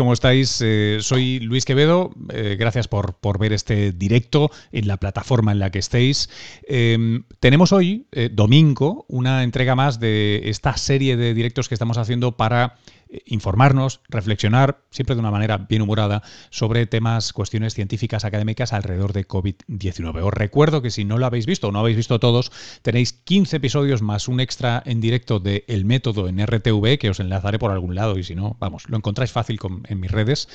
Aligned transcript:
¿Cómo 0.00 0.14
estáis? 0.14 0.62
Eh, 0.64 1.00
soy 1.02 1.40
Luis 1.40 1.66
Quevedo. 1.66 2.10
Eh, 2.32 2.56
gracias 2.58 2.88
por, 2.88 3.38
ver 3.38 3.52
este 3.52 3.92
directo 3.92 4.50
en 4.72 4.88
la 4.88 4.96
plataforma 4.96 5.52
en 5.52 5.58
la 5.58 5.68
que 5.68 5.78
estéis. 5.78 6.30
Em, 6.66 7.24
tenemos 7.38 7.70
hoy, 7.74 8.06
eh, 8.10 8.30
domingo, 8.32 9.04
una 9.08 9.42
entrega 9.42 9.74
más 9.74 10.00
de 10.00 10.40
esta 10.44 10.74
serie 10.78 11.18
de 11.18 11.34
directos 11.34 11.68
que 11.68 11.74
estamos 11.74 11.98
haciendo 11.98 12.32
para 12.32 12.78
informarnos, 13.26 14.00
reflexionar, 14.08 14.82
siempre 14.90 15.14
de 15.14 15.20
una 15.20 15.30
manera 15.30 15.58
bien 15.58 15.82
humorada, 15.82 16.22
sobre 16.50 16.86
temas, 16.86 17.32
cuestiones 17.32 17.74
científicas, 17.74 18.24
académicas 18.24 18.72
alrededor 18.72 19.12
de 19.12 19.26
COVID-19. 19.26 20.22
Os 20.22 20.32
recuerdo 20.32 20.82
que 20.82 20.90
si 20.90 21.04
no 21.04 21.18
lo 21.18 21.26
habéis 21.26 21.46
visto 21.46 21.68
o 21.68 21.72
no 21.72 21.80
habéis 21.80 21.96
visto 21.96 22.20
todos, 22.20 22.52
tenéis 22.82 23.12
15 23.12 23.56
episodios 23.56 24.02
más 24.02 24.28
un 24.28 24.40
extra 24.40 24.82
en 24.86 25.00
directo 25.00 25.40
de 25.40 25.64
El 25.68 25.84
Método 25.84 26.28
en 26.28 26.44
RTV, 26.44 26.98
que 26.98 27.10
os 27.10 27.20
enlazaré 27.20 27.58
por 27.58 27.70
algún 27.70 27.94
lado 27.94 28.18
y 28.18 28.24
si 28.24 28.34
no, 28.34 28.56
vamos, 28.60 28.88
lo 28.88 28.96
encontráis 28.96 29.32
fácil 29.32 29.58
en 29.88 30.00
mis 30.00 30.10
redes. 30.10 30.48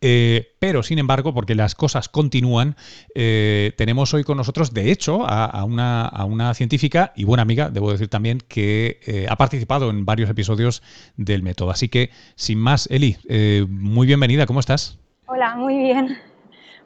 Eh, 0.00 0.54
pero, 0.58 0.82
sin 0.82 0.98
embargo, 0.98 1.34
porque 1.34 1.54
las 1.54 1.74
cosas 1.74 2.08
continúan, 2.08 2.76
eh, 3.14 3.72
tenemos 3.76 4.14
hoy 4.14 4.24
con 4.24 4.36
nosotros, 4.36 4.72
de 4.72 4.90
hecho, 4.92 5.26
a, 5.26 5.64
una, 5.64 6.06
a, 6.06 6.24
una, 6.24 6.54
científica 6.54 7.12
y 7.16 7.24
buena 7.24 7.42
amiga, 7.42 7.70
debo 7.70 7.92
decir 7.92 8.08
también, 8.08 8.38
que 8.46 9.00
eh, 9.06 9.26
ha 9.28 9.36
participado 9.36 9.90
en 9.90 10.04
varios 10.04 10.30
episodios 10.30 10.82
del 11.16 11.42
Método. 11.42 11.70
Así 11.70 11.88
que 11.88 11.95
sin 12.34 12.58
más, 12.58 12.88
Eli, 12.90 13.16
eh, 13.28 13.64
muy 13.68 14.06
bienvenida, 14.06 14.46
¿cómo 14.46 14.60
estás? 14.60 14.98
Hola, 15.26 15.56
muy 15.56 15.78
bien. 15.78 16.18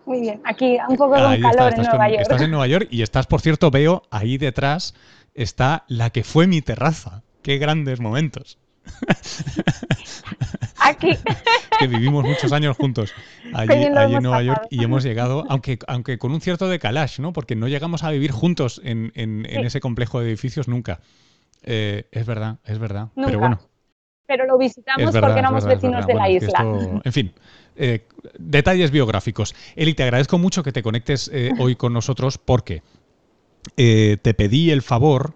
Muy 0.06 0.20
bien, 0.20 0.40
aquí 0.44 0.78
un 0.88 0.96
poco 0.96 1.14
con 1.14 1.40
calor 1.40 1.74
en 1.74 1.82
Nueva 1.82 2.08
York. 2.08 2.22
Estás 2.22 2.42
en 2.42 2.50
Nueva 2.50 2.66
York 2.66 2.88
y 2.90 3.02
estás, 3.02 3.26
por 3.26 3.40
cierto, 3.40 3.70
veo 3.70 4.02
ahí 4.10 4.38
detrás 4.38 4.94
está 5.34 5.84
la 5.88 6.10
que 6.10 6.24
fue 6.24 6.46
mi 6.46 6.62
terraza. 6.62 7.22
Qué 7.42 7.58
grandes 7.58 8.00
momentos. 8.00 8.58
Aquí. 10.78 11.10
que 11.78 11.86
vivimos 11.86 12.24
muchos 12.24 12.52
años 12.52 12.76
juntos 12.76 13.12
allí, 13.54 13.84
en 13.84 14.22
Nueva 14.22 14.42
York 14.42 14.66
y 14.70 14.84
hemos 14.84 15.02
llegado, 15.02 15.44
aunque, 15.48 15.78
aunque 15.86 16.18
con 16.18 16.32
un 16.32 16.40
cierto 16.40 16.68
decalaje, 16.68 17.22
¿no? 17.22 17.32
Porque 17.32 17.56
no 17.56 17.68
llegamos 17.68 18.04
a 18.04 18.10
vivir 18.10 18.32
juntos 18.32 18.80
en, 18.84 19.12
ese 19.46 19.80
complejo 19.80 20.20
de 20.20 20.28
edificios 20.28 20.68
nunca. 20.68 21.00
Eh, 21.62 22.08
es 22.10 22.26
verdad, 22.26 22.58
es 22.64 22.78
verdad. 22.78 23.08
Pero 23.14 23.38
bueno, 23.38 23.60
pero 24.30 24.46
lo 24.46 24.56
visitamos 24.58 25.10
porque 25.10 25.40
éramos 25.40 25.64
vecinos 25.64 26.06
de 26.06 26.14
la 26.14 26.30
isla. 26.30 27.00
en 27.02 27.12
fin, 27.12 27.32
eh, 27.74 28.06
detalles 28.38 28.92
biográficos. 28.92 29.56
Eli, 29.74 29.94
te 29.94 30.04
agradezco 30.04 30.38
mucho 30.38 30.62
que 30.62 30.70
te 30.70 30.84
conectes 30.84 31.28
eh, 31.34 31.50
hoy 31.58 31.74
con 31.74 31.92
nosotros 31.92 32.38
porque 32.38 32.84
eh, 33.76 34.18
te 34.22 34.32
pedí 34.32 34.70
el 34.70 34.82
favor 34.82 35.34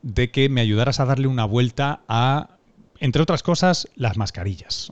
de 0.00 0.30
que 0.30 0.48
me 0.48 0.62
ayudaras 0.62 1.00
a 1.00 1.04
darle 1.04 1.26
una 1.26 1.44
vuelta 1.44 2.00
a, 2.08 2.56
entre 2.98 3.20
otras 3.20 3.42
cosas, 3.42 3.90
las 3.94 4.16
mascarillas. 4.16 4.90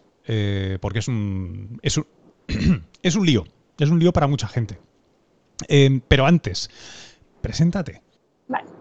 porque 0.82 0.98
es 0.98 1.08
un, 1.08 1.80
es 1.80 1.96
un, 1.96 2.06
es 3.02 3.16
un 3.16 3.24
lío, 3.24 3.44
es 3.78 3.88
un 3.88 3.98
lío 3.98 4.12
para 4.12 4.26
mucha 4.26 4.46
gente. 4.46 4.78
pero 6.06 6.26
antes, 6.26 6.68
preséntate. 7.40 8.02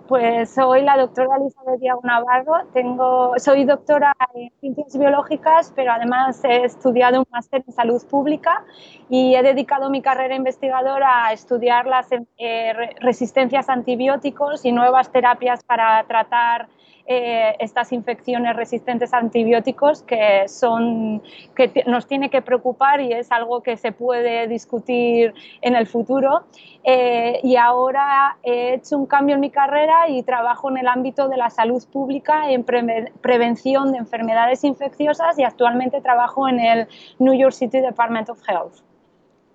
Pues 0.08 0.52
soy 0.52 0.84
la 0.84 0.96
doctora 0.96 1.36
Elizabeth 1.36 1.82
Diago 1.82 2.00
Navarro, 2.04 2.66
tengo, 2.74 3.34
soy 3.38 3.66
doctora 3.66 4.16
en 4.34 4.52
ciencias 4.62 4.98
biológicas, 4.98 5.74
pero 5.76 5.92
además 5.92 6.42
he 6.46 6.64
estudiado 6.64 7.20
un 7.20 7.26
máster 7.30 7.62
en 7.68 7.74
salud 7.74 8.02
pública 8.10 8.64
y 9.10 9.36
he 9.36 9.44
dedicado 9.44 9.90
mi 9.90 10.02
carrera 10.02 10.36
investigadora 10.36 11.26
a 11.26 11.34
estudiar 11.34 11.88
las 11.88 12.08
eh, 12.38 12.74
resistencias 13.02 13.68
a 13.68 13.74
antibióticos 13.74 14.64
y 14.64 14.72
nuevas 14.72 15.12
terapias 15.12 15.62
para 15.66 16.02
tratar 16.08 16.70
eh, 17.10 17.56
estas 17.60 17.94
infecciones 17.94 18.54
resistentes 18.58 19.14
a 19.14 19.20
antibióticos 19.20 20.04
que, 20.04 20.46
son, 20.50 21.24
que 21.56 21.86
nos 21.86 22.06
tiene 22.06 22.30
que 22.30 22.42
preocupar 22.42 23.00
y 23.00 23.14
es 23.14 23.32
algo 23.32 23.64
que 23.64 23.78
se 23.78 23.94
puede 23.94 24.46
discutir 24.50 25.34
en 25.62 25.78
el 25.78 25.88
futuro. 25.88 26.44
Eh, 26.84 27.40
y 27.44 27.56
ahora 27.56 28.38
he 28.44 28.74
hecho 28.74 28.98
un 28.98 29.06
cambio 29.06 29.36
en 29.36 29.40
mi 29.40 29.50
carrera 29.50 29.97
y 30.10 30.24
trabajo 30.24 30.70
en 30.70 30.78
el 30.78 30.88
ámbito 30.88 31.28
de 31.28 31.38
la 31.38 31.50
salud 31.50 31.84
pública 31.92 32.52
en 32.52 32.64
prevención 32.64 33.92
de 33.92 33.98
enfermedades 33.98 34.64
infecciosas 34.64 35.38
y 35.40 35.44
actualmente 35.44 36.02
trabajo 36.02 36.48
en 36.48 36.60
el 36.60 36.88
New 37.20 37.34
York 37.34 37.54
City 37.54 37.80
Department 37.80 38.30
of 38.30 38.42
Health 38.48 38.88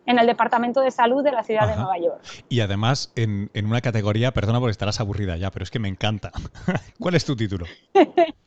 en 0.06 0.18
el 0.18 0.26
Departamento 0.26 0.80
de 0.80 0.90
Salud 0.90 1.22
de 1.22 1.32
la 1.32 1.44
ciudad 1.44 1.68
de 1.68 1.76
Nueva 1.76 1.98
York. 1.98 2.20
Y 2.48 2.60
además 2.60 3.12
en, 3.14 3.50
una 3.54 3.80
categoría, 3.80 4.32
perdona 4.32 4.58
porque 4.58 4.72
estarás 4.72 5.00
aburrida 5.00 5.36
ya, 5.36 5.50
pero 5.50 5.62
es 5.62 5.70
que 5.70 5.78
me 5.78 5.88
encanta. 5.88 6.32
¿Cuál 6.98 7.14
es 7.14 7.24
tu 7.24 7.36
título? 7.36 7.66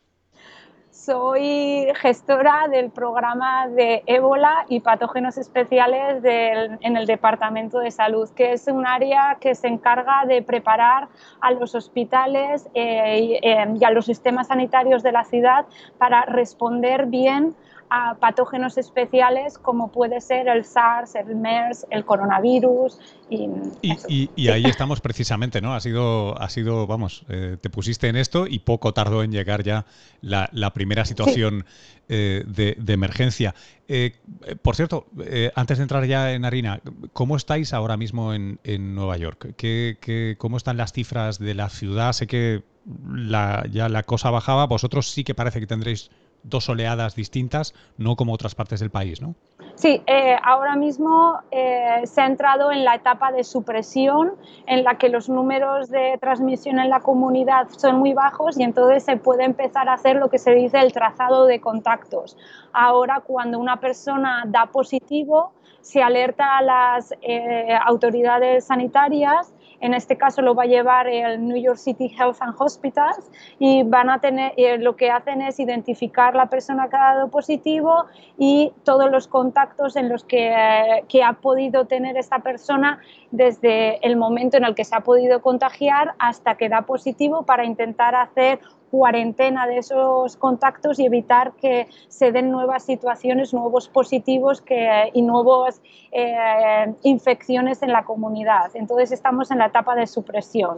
Soy 1.06 1.86
gestora 2.02 2.68
del 2.68 2.90
programa 2.90 3.68
de 3.68 4.02
ébola 4.08 4.66
y 4.70 4.80
patógenos 4.80 5.38
especiales 5.38 6.24
en 6.24 6.98
el 6.98 7.06
Departamento 7.06 7.78
de 7.78 7.92
Salud, 7.92 8.28
que 8.32 8.54
es 8.54 8.68
un 8.68 8.88
área 8.88 9.38
que 9.40 9.54
se 9.54 9.68
encarga 9.68 10.26
de 10.26 10.42
preparar 10.42 11.08
a 11.42 11.52
los 11.52 11.76
hospitales 11.76 12.68
eh, 12.74 13.40
eh, 13.44 13.68
y 13.80 13.84
a 13.86 13.92
los 13.92 14.06
sistemas 14.06 14.48
sanitarios 14.48 15.04
de 15.04 15.12
la 15.12 15.26
ciudad 15.26 15.68
para 16.00 16.24
responder 16.24 17.06
bien 17.06 17.56
a 17.96 18.16
patógenos 18.16 18.78
especiales 18.78 19.58
como 19.58 19.90
puede 19.90 20.20
ser 20.20 20.50
el 20.50 20.66
SARS, 20.66 21.16
el 21.16 21.34
MERS, 21.34 21.88
el 21.90 22.04
coronavirus. 22.04 23.00
Y, 23.30 24.30
y, 24.36 24.48
ahí 24.50 24.66
estamos 24.66 25.00
precisamente, 25.00 25.62
¿no? 25.62 25.74
Ha 25.74 25.80
sido, 25.80 26.40
ha 26.40 26.50
sido 26.50 26.88
vamos, 26.88 27.24
eh, 27.30 27.56
te 27.60 27.70
pusiste 27.70 28.10
en 28.10 28.18
esto 28.18 28.48
y 28.48 28.60
poco 28.60 28.94
tardó 28.94 29.24
en 29.24 29.32
llegar 29.32 29.64
ya 29.64 29.86
la, 30.20 30.74
primera 30.74 31.06
situación 31.06 31.66
eh, 32.10 32.44
de, 32.46 32.94
emergencia. 32.94 33.56
Eh, 33.88 34.16
por 34.62 34.76
cierto, 34.76 35.08
antes 35.56 35.78
de 35.78 35.84
entrar 35.84 36.06
ya 36.06 36.34
en 36.34 36.44
harina, 36.44 36.82
¿cómo 37.14 37.38
estáis 37.38 37.72
ahora 37.72 37.96
mismo 37.96 38.34
en, 38.34 38.60
Nueva 38.94 39.16
York? 39.16 39.54
¿Qué, 39.56 39.98
qué, 40.02 40.36
cómo 40.38 40.58
están 40.58 40.76
las 40.76 40.92
cifras 40.92 41.40
de 41.40 41.54
la 41.54 41.70
ciudad? 41.70 42.12
Sé 42.12 42.28
que 42.28 42.64
la, 43.08 43.66
ya 43.72 43.88
la 43.88 44.04
cosa 44.04 44.32
bajaba, 44.32 44.68
vosotros 44.68 45.10
sí 45.10 45.24
que 45.24 45.34
parece 45.34 45.62
que 45.62 45.68
tendréis 45.68 46.12
dos 46.46 46.70
oleadas 46.70 47.16
distintas, 47.16 47.74
no 47.98 48.16
como 48.16 48.34
otras 48.34 48.56
partes 48.56 48.80
del 48.80 48.92
país, 48.92 49.22
¿no? 49.22 49.36
Sí, 49.76 50.02
eh, 50.08 50.38
ahora 50.42 50.76
mismo 50.76 51.40
eh, 51.52 52.02
se 52.06 52.22
ha 52.22 52.28
entrado 52.28 52.72
en 52.72 52.86
la 52.86 52.96
etapa 52.96 53.32
de 53.32 53.44
supresión 53.44 54.34
en 54.68 54.86
la 54.86 54.98
que 54.98 55.10
los 55.10 55.28
números 55.28 55.90
de 55.90 56.18
transmisión 56.22 56.80
en 56.80 56.90
la 56.90 57.02
comunidad 57.02 57.68
son 57.70 57.98
muy 58.00 58.14
bajos 58.14 58.58
y 58.58 58.64
entonces 58.64 59.04
se 59.04 59.18
puede 59.18 59.44
empezar 59.44 59.90
a 59.90 59.94
hacer 59.94 60.16
lo 60.16 60.30
que 60.30 60.40
se 60.40 60.52
dice 60.52 60.80
el 60.80 60.94
trazado 60.94 61.46
de 61.46 61.60
contactos. 61.60 62.38
Ahora 62.72 63.22
cuando 63.26 63.60
una 63.60 63.82
persona 63.82 64.44
da 64.48 64.68
positivo, 64.68 65.52
se 65.82 66.02
alerta 66.02 66.58
a 66.58 66.62
las 66.62 67.14
eh, 67.22 67.78
autoridades 67.86 68.66
sanitarias 68.66 69.54
en 69.86 69.94
este 69.94 70.18
caso 70.18 70.42
lo 70.42 70.56
va 70.56 70.64
a 70.64 70.68
llevar 70.68 71.08
el 71.08 71.46
New 71.48 71.58
York 71.58 71.78
City 71.78 72.14
Health 72.18 72.38
and 72.40 72.56
Hospitals 72.58 73.32
y 73.60 73.84
van 73.84 74.10
a 74.10 74.20
tener, 74.20 74.54
eh, 74.58 74.78
lo 74.78 74.96
que 74.96 75.12
hacen 75.12 75.42
es 75.42 75.60
identificar 75.60 76.36
la 76.36 76.48
persona 76.48 76.90
que 76.90 76.96
ha 76.96 77.16
dado 77.16 77.30
positivo 77.30 78.06
y 78.38 78.74
todos 78.84 79.12
los 79.12 79.28
contactos 79.28 79.96
en 79.96 80.10
los 80.10 80.24
que, 80.24 80.50
eh, 80.50 81.04
que 81.08 81.24
ha 81.24 81.34
podido 81.34 81.86
tener 81.86 82.18
esta 82.18 82.40
persona 82.40 83.00
desde 83.32 84.06
el 84.06 84.16
momento 84.18 84.58
en 84.58 84.66
el 84.66 84.76
que 84.76 84.84
se 84.84 84.96
ha 84.96 85.02
podido 85.02 85.42
contagiar 85.42 86.16
hasta 86.20 86.56
que 86.56 86.70
da 86.70 86.84
positivo 86.84 87.44
para 87.44 87.66
intentar 87.66 88.16
hacer 88.16 88.60
cuarentena 88.96 89.68
de 89.68 89.80
esos 89.80 90.38
contactos 90.38 91.00
y 91.00 91.06
evitar 91.06 91.52
que 91.54 91.88
se 92.08 92.32
den 92.32 92.50
nuevas 92.50 92.84
situaciones, 92.84 93.54
nuevos 93.54 93.90
positivos 93.90 94.62
que, 94.62 95.12
y 95.14 95.22
nuevas 95.22 95.82
eh, 96.12 96.94
infecciones 97.04 97.82
en 97.82 97.92
la 97.92 98.06
comunidad. 98.06 98.72
Entonces 98.74 99.12
estamos 99.12 99.52
en 99.52 99.58
la 99.58 99.66
etapa 99.66 99.96
de 99.96 100.08
supresión. 100.08 100.78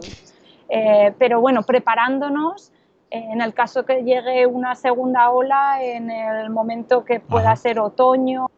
Eh, 0.68 1.14
pero 1.16 1.40
bueno, 1.40 1.62
preparándonos 1.62 2.72
en 3.10 3.40
el 3.40 3.54
caso 3.54 3.84
que 3.86 4.02
llegue 4.02 4.46
una 4.46 4.74
segunda 4.74 5.30
ola, 5.30 5.82
en 5.82 6.10
el 6.10 6.50
momento 6.50 7.04
que 7.04 7.20
pueda 7.20 7.54
ser 7.56 7.78
otoño, 7.78 8.48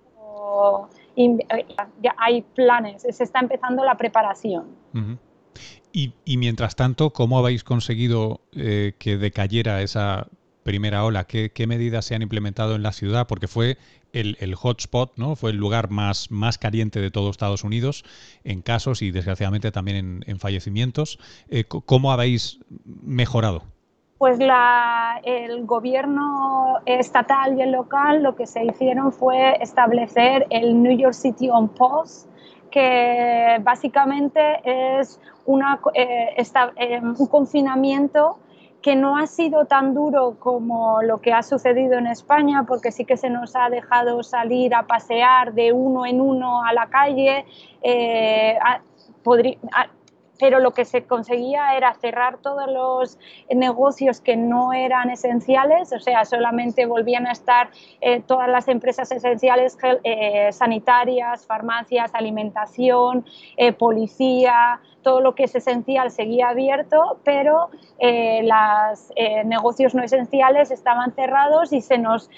eh, 1.17 1.39
ya 2.03 2.15
hay 2.17 2.43
planes, 2.43 3.03
se 3.03 3.25
está 3.25 3.41
empezando 3.41 3.85
la 3.85 3.95
preparación. 3.95 4.65
Y, 5.93 6.13
mientras 6.37 6.77
tanto, 6.77 7.11
¿cómo 7.11 7.39
habéis 7.39 7.65
conseguido 7.65 8.41
eh, 8.53 8.95
que 8.99 9.17
decayera 9.17 9.83
esa 9.83 10.29
primera 10.63 11.05
ola? 11.05 11.25
¿Qué, 11.25 11.67
medidas 11.67 12.05
se 12.05 12.15
han 12.15 12.23
implementado 12.23 12.77
en 12.77 12.83
la 12.83 12.93
ciudad? 12.93 13.27
Porque 13.27 13.49
fue 13.49 13.77
el, 14.13 14.55
hotspot, 14.55 15.13
¿no? 15.17 15.35
Fue 15.35 15.51
el 15.51 15.57
lugar 15.57 15.91
más, 15.91 16.31
más 16.31 16.59
caliente 16.59 17.01
de 17.01 17.11
todo 17.11 17.31
Estados 17.31 17.65
Unidos 17.65 18.05
en 18.45 18.63
casos 18.63 19.03
y 19.03 19.11
desgraciadamente 19.11 19.73
también 19.73 20.23
en, 20.25 20.39
fallecimientos. 20.39 21.19
Eh, 21.49 21.65
¿Cómo 21.65 22.13
habéis 22.13 22.61
mejorado? 22.85 23.65
Pues 24.19 24.39
la, 24.39 25.19
el 25.25 25.65
gobierno 25.65 26.81
estatal 26.85 27.59
y 27.59 27.63
el 27.63 27.73
local 27.73 28.23
lo 28.23 28.37
que 28.37 28.47
se 28.47 28.65
hicieron 28.65 29.13
fue 29.13 29.57
establecer 29.63 30.47
el 30.51 30.83
New 30.83 30.97
York 30.97 31.15
City 31.15 31.49
on 31.49 31.71
Pause, 31.71 32.29
que 32.71 33.59
básicamente 33.63 34.41
es 35.01 35.19
eh, 35.95 36.37
eh, 36.77 37.01
un 37.01 37.27
confinamiento 37.27 38.39
que 38.83 38.97
no 38.97 39.17
ha 39.17 39.27
sido 39.27 39.67
tan 39.67 39.93
duro 39.93 40.37
como 40.39 41.03
lo 41.03 41.21
que 41.21 41.33
ha 41.33 41.43
sucedido 41.43 41.95
en 41.99 42.07
España, 42.07 42.65
porque 42.67 42.93
sí 42.93 43.05
que 43.05 43.17
se 43.17 43.29
nos 43.29 43.55
ha 43.55 43.69
dejado 43.69 44.23
salir 44.23 44.75
a 44.75 44.87
pasear 44.87 45.53
de 45.53 45.73
uno 45.73 46.07
en 46.07 46.21
uno 46.21 46.65
a 46.65 46.73
la 46.73 46.87
calle. 46.87 47.45
Eh, 47.83 48.59
pero 50.39 50.59
lo 50.59 50.71
que 50.71 50.87
se 50.87 51.05
conseguía 51.05 51.77
era 51.77 51.93
cerrar 51.93 52.39
todos 52.39 52.67
los 52.71 53.19
negocios 53.55 54.23
que 54.23 54.39
no 54.39 54.73
eran 54.73 55.11
esenciales, 55.11 55.93
o 55.93 56.01
sea, 56.01 56.25
solamente 56.25 56.87
volvían 56.87 57.27
a 57.27 57.33
estar 57.33 57.69
todas 58.27 58.49
las 58.49 58.67
empresas 58.69 59.13
esenciales 59.13 59.77
sanitarias, 60.53 61.45
farmacias, 61.45 62.15
alimentación, 62.15 63.27
policía, 63.79 64.81
todo 65.03 65.21
lo 65.21 65.35
que 65.35 65.45
es 65.45 65.55
esencial 65.55 66.11
seguía 66.11 66.49
abierto, 66.49 67.19
pero 67.25 67.71
los 68.01 69.13
negocios 69.45 69.95
no 69.95 70.03
esenciales 70.03 70.71
estaban 70.71 71.13
cerrados 71.13 71.73
y 71.73 71.81
se 71.81 71.99
nos, 71.99 72.31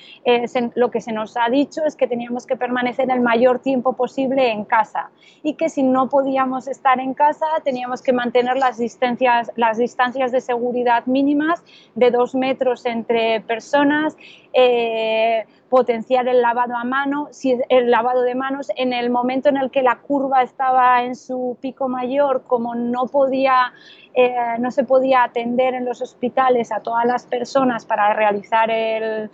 lo 0.75 0.91
que 0.91 1.01
se 1.01 1.13
nos 1.13 1.37
ha 1.37 1.49
dicho 1.49 1.85
es 1.85 1.97
que 1.97 2.07
teníamos 2.07 2.47
que 2.47 2.57
permanecer 2.57 3.11
el 3.11 3.21
mayor 3.21 3.59
tiempo 3.61 3.95
posible 3.95 4.51
en 4.51 4.65
casa 4.65 5.11
y 5.43 5.55
que 5.55 5.69
si 5.69 5.83
no 5.83 6.09
podíamos 6.09 6.69
estar 6.69 7.01
en 7.01 7.15
casa 7.15 7.47
teníamos 7.65 8.03
que 8.03 8.13
mantener 8.13 8.57
las 8.57 8.79
distancias, 8.79 9.51
las 9.57 9.79
distancias 9.79 10.33
de 10.33 10.41
seguridad 10.41 11.07
mínimas 11.07 11.63
de 11.95 12.11
dos 12.11 12.35
metros 12.35 12.87
entre 12.87 13.41
personas, 13.43 14.17
eh, 14.53 15.47
potenciar 15.73 16.29
el 16.29 16.43
lavado 16.43 16.77
a 16.77 16.85
mano, 16.85 17.29
si 17.31 17.59
el 17.71 17.91
lavado 17.91 18.21
de 18.21 18.35
manos 18.35 18.69
en 18.77 18.93
el 18.93 19.09
momento 19.09 19.49
en 19.49 19.57
el 19.57 19.71
que 19.71 19.81
la 19.81 20.01
curva 20.01 20.43
estaba 20.43 21.03
en 21.03 21.17
su 21.17 21.57
pico 21.63 21.89
mayor, 21.89 22.43
como 22.47 22.75
no 22.75 23.07
podía 23.07 23.73
eh, 24.13 24.35
no 24.59 24.71
se 24.71 24.85
podía 24.85 25.25
atender 25.25 25.73
en 25.73 25.87
los 25.87 26.03
hospitales 26.03 26.71
a 26.73 26.81
todas 26.81 27.07
las 27.07 27.25
personas 27.25 27.87
para 27.87 28.13
realizar 28.13 28.71
el, 28.71 29.31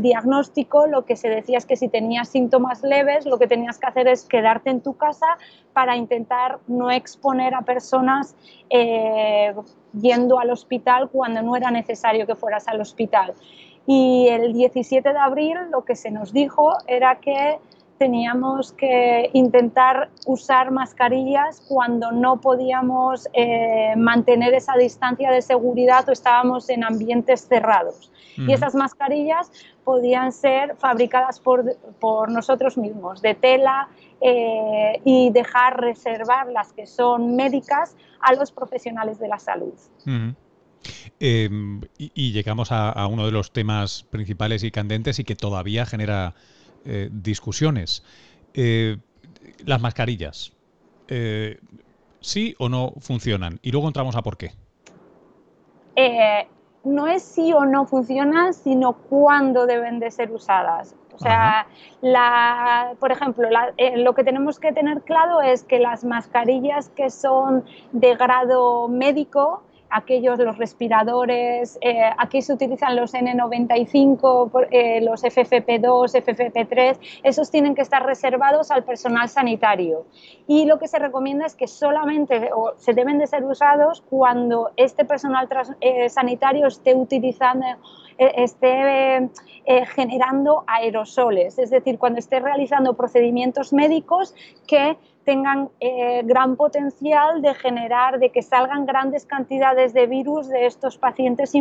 diagnóstico, 0.00 0.86
lo 0.86 1.04
que 1.04 1.16
se 1.16 1.28
decía 1.28 1.58
es 1.58 1.66
que 1.66 1.76
si 1.76 1.88
tenías 1.88 2.28
síntomas 2.28 2.82
leves, 2.82 3.26
lo 3.26 3.36
que 3.38 3.46
tenías 3.46 3.78
que 3.78 3.86
hacer 3.86 4.08
es 4.08 4.24
quedarte 4.24 4.70
en 4.70 4.80
tu 4.80 4.96
casa 4.96 5.26
para 5.74 5.96
intentar 5.96 6.60
no 6.68 6.90
exponer 6.90 7.54
a 7.54 7.62
personas 7.62 8.34
eh, 8.70 9.52
yendo 9.92 10.38
al 10.38 10.50
hospital 10.50 11.10
cuando 11.10 11.42
no 11.42 11.54
era 11.56 11.70
necesario 11.70 12.26
que 12.26 12.34
fueras 12.34 12.66
al 12.68 12.80
hospital. 12.80 13.34
Y 13.86 14.28
el 14.28 14.52
17 14.52 15.12
de 15.12 15.18
abril 15.18 15.56
lo 15.70 15.84
que 15.84 15.94
se 15.94 16.10
nos 16.10 16.32
dijo 16.32 16.72
era 16.86 17.16
que 17.20 17.58
teníamos 17.98 18.72
que 18.72 19.30
intentar 19.32 20.10
usar 20.26 20.70
mascarillas 20.70 21.62
cuando 21.68 22.12
no 22.12 22.40
podíamos 22.40 23.28
eh, 23.32 23.94
mantener 23.96 24.54
esa 24.54 24.74
distancia 24.74 25.30
de 25.30 25.40
seguridad 25.42 26.06
o 26.08 26.12
estábamos 26.12 26.68
en 26.68 26.84
ambientes 26.84 27.46
cerrados. 27.48 28.12
Y 28.36 28.52
esas 28.52 28.74
mascarillas 28.74 29.50
podían 29.82 30.30
ser 30.30 30.76
fabricadas 30.76 31.40
por, 31.40 32.30
nosotros 32.30 32.76
mismos, 32.76 33.22
de 33.22 33.34
tela, 33.34 33.88
eh, 34.20 35.00
y 35.04 35.30
dejar 35.30 35.80
reservar 35.80 36.48
las 36.48 36.74
que 36.74 36.86
son 36.86 37.34
médicas 37.34 37.96
a 38.20 38.34
los 38.34 38.52
profesionales 38.52 39.18
de 39.18 39.28
la 39.28 39.38
salud. 39.38 39.72
Em, 41.18 41.80
y, 41.96 42.32
llegamos 42.32 42.72
a, 42.72 43.06
uno 43.06 43.24
de 43.24 43.32
los 43.32 43.52
temas 43.52 44.04
principales 44.10 44.62
y 44.64 44.70
candentes 44.70 45.18
y 45.18 45.24
que 45.24 45.34
todavía 45.34 45.86
genera 45.86 46.34
eh, 46.84 47.08
discusiones. 47.10 48.02
Eh, 48.52 48.98
las 49.64 49.80
mascarillas, 49.80 50.52
eh, 51.08 51.58
¿sí 52.20 52.54
o 52.58 52.68
no 52.68 52.92
funcionan? 53.00 53.60
Y 53.62 53.72
luego 53.72 53.86
entramos 53.86 54.14
a 54.16 54.22
por 54.22 54.36
qué. 54.36 54.52
no 56.84 57.06
es 57.06 57.22
sí 57.22 57.52
o 57.52 57.64
no 57.64 57.86
funcionan, 57.86 58.52
sino 58.52 58.92
cuándo 58.92 59.66
deben 59.66 59.98
de 59.98 60.10
ser 60.10 60.30
usadas. 60.30 60.94
O 61.14 61.18
sea, 61.18 61.66
la, 62.02 62.92
por 63.00 63.10
ejemplo, 63.10 63.48
lo 63.96 64.14
que 64.14 64.22
tenemos 64.22 64.60
que 64.60 64.70
tener 64.72 65.00
claro 65.00 65.40
es 65.40 65.64
que 65.64 65.78
las 65.78 66.04
mascarillas 66.04 66.90
que 66.90 67.08
son 67.08 67.64
de 67.92 68.14
grado 68.16 68.86
médico 68.88 69.62
aquellos, 69.90 70.38
los 70.38 70.58
respiradores, 70.58 71.78
eh, 71.80 72.02
aquí 72.18 72.42
se 72.42 72.52
utilizan 72.52 72.96
los 72.96 73.14
N95, 73.14 74.66
eh, 74.70 75.00
los 75.02 75.24
FFP2, 75.24 76.14
FFP3, 76.14 76.98
esos 77.22 77.50
tienen 77.50 77.74
que 77.74 77.82
estar 77.82 78.04
reservados 78.04 78.70
al 78.70 78.84
personal 78.84 79.28
sanitario. 79.28 80.06
Y 80.46 80.64
lo 80.66 80.78
que 80.78 80.88
se 80.88 80.98
recomienda 80.98 81.46
es 81.46 81.54
que 81.54 81.66
solamente 81.66 82.50
se 82.76 82.92
deben 82.92 83.18
de 83.18 83.26
ser 83.26 83.44
usados 83.44 84.02
cuando 84.08 84.70
este 84.76 85.04
personal 85.04 85.48
eh, 85.80 86.08
sanitario 86.08 86.66
esté 86.66 86.94
utilizando 86.94 87.66
esté 88.18 89.28
generando 89.94 90.64
aerosoles, 90.66 91.58
es 91.58 91.70
decir, 91.70 91.98
cuando 91.98 92.18
esté 92.18 92.40
realizando 92.40 92.94
procedimientos 92.94 93.72
médicos 93.72 94.34
que 94.66 94.96
tengan 95.26 95.68
eh, 95.80 96.22
gran 96.24 96.56
potencial 96.56 97.42
de 97.42 97.52
generar, 97.54 98.18
de 98.18 98.30
que 98.30 98.42
salgan 98.42 98.86
grandes 98.86 99.26
cantidades 99.26 99.92
de 99.92 100.06
virus 100.06 100.48
de 100.48 100.66
estos 100.66 100.96
pacientes 100.96 101.52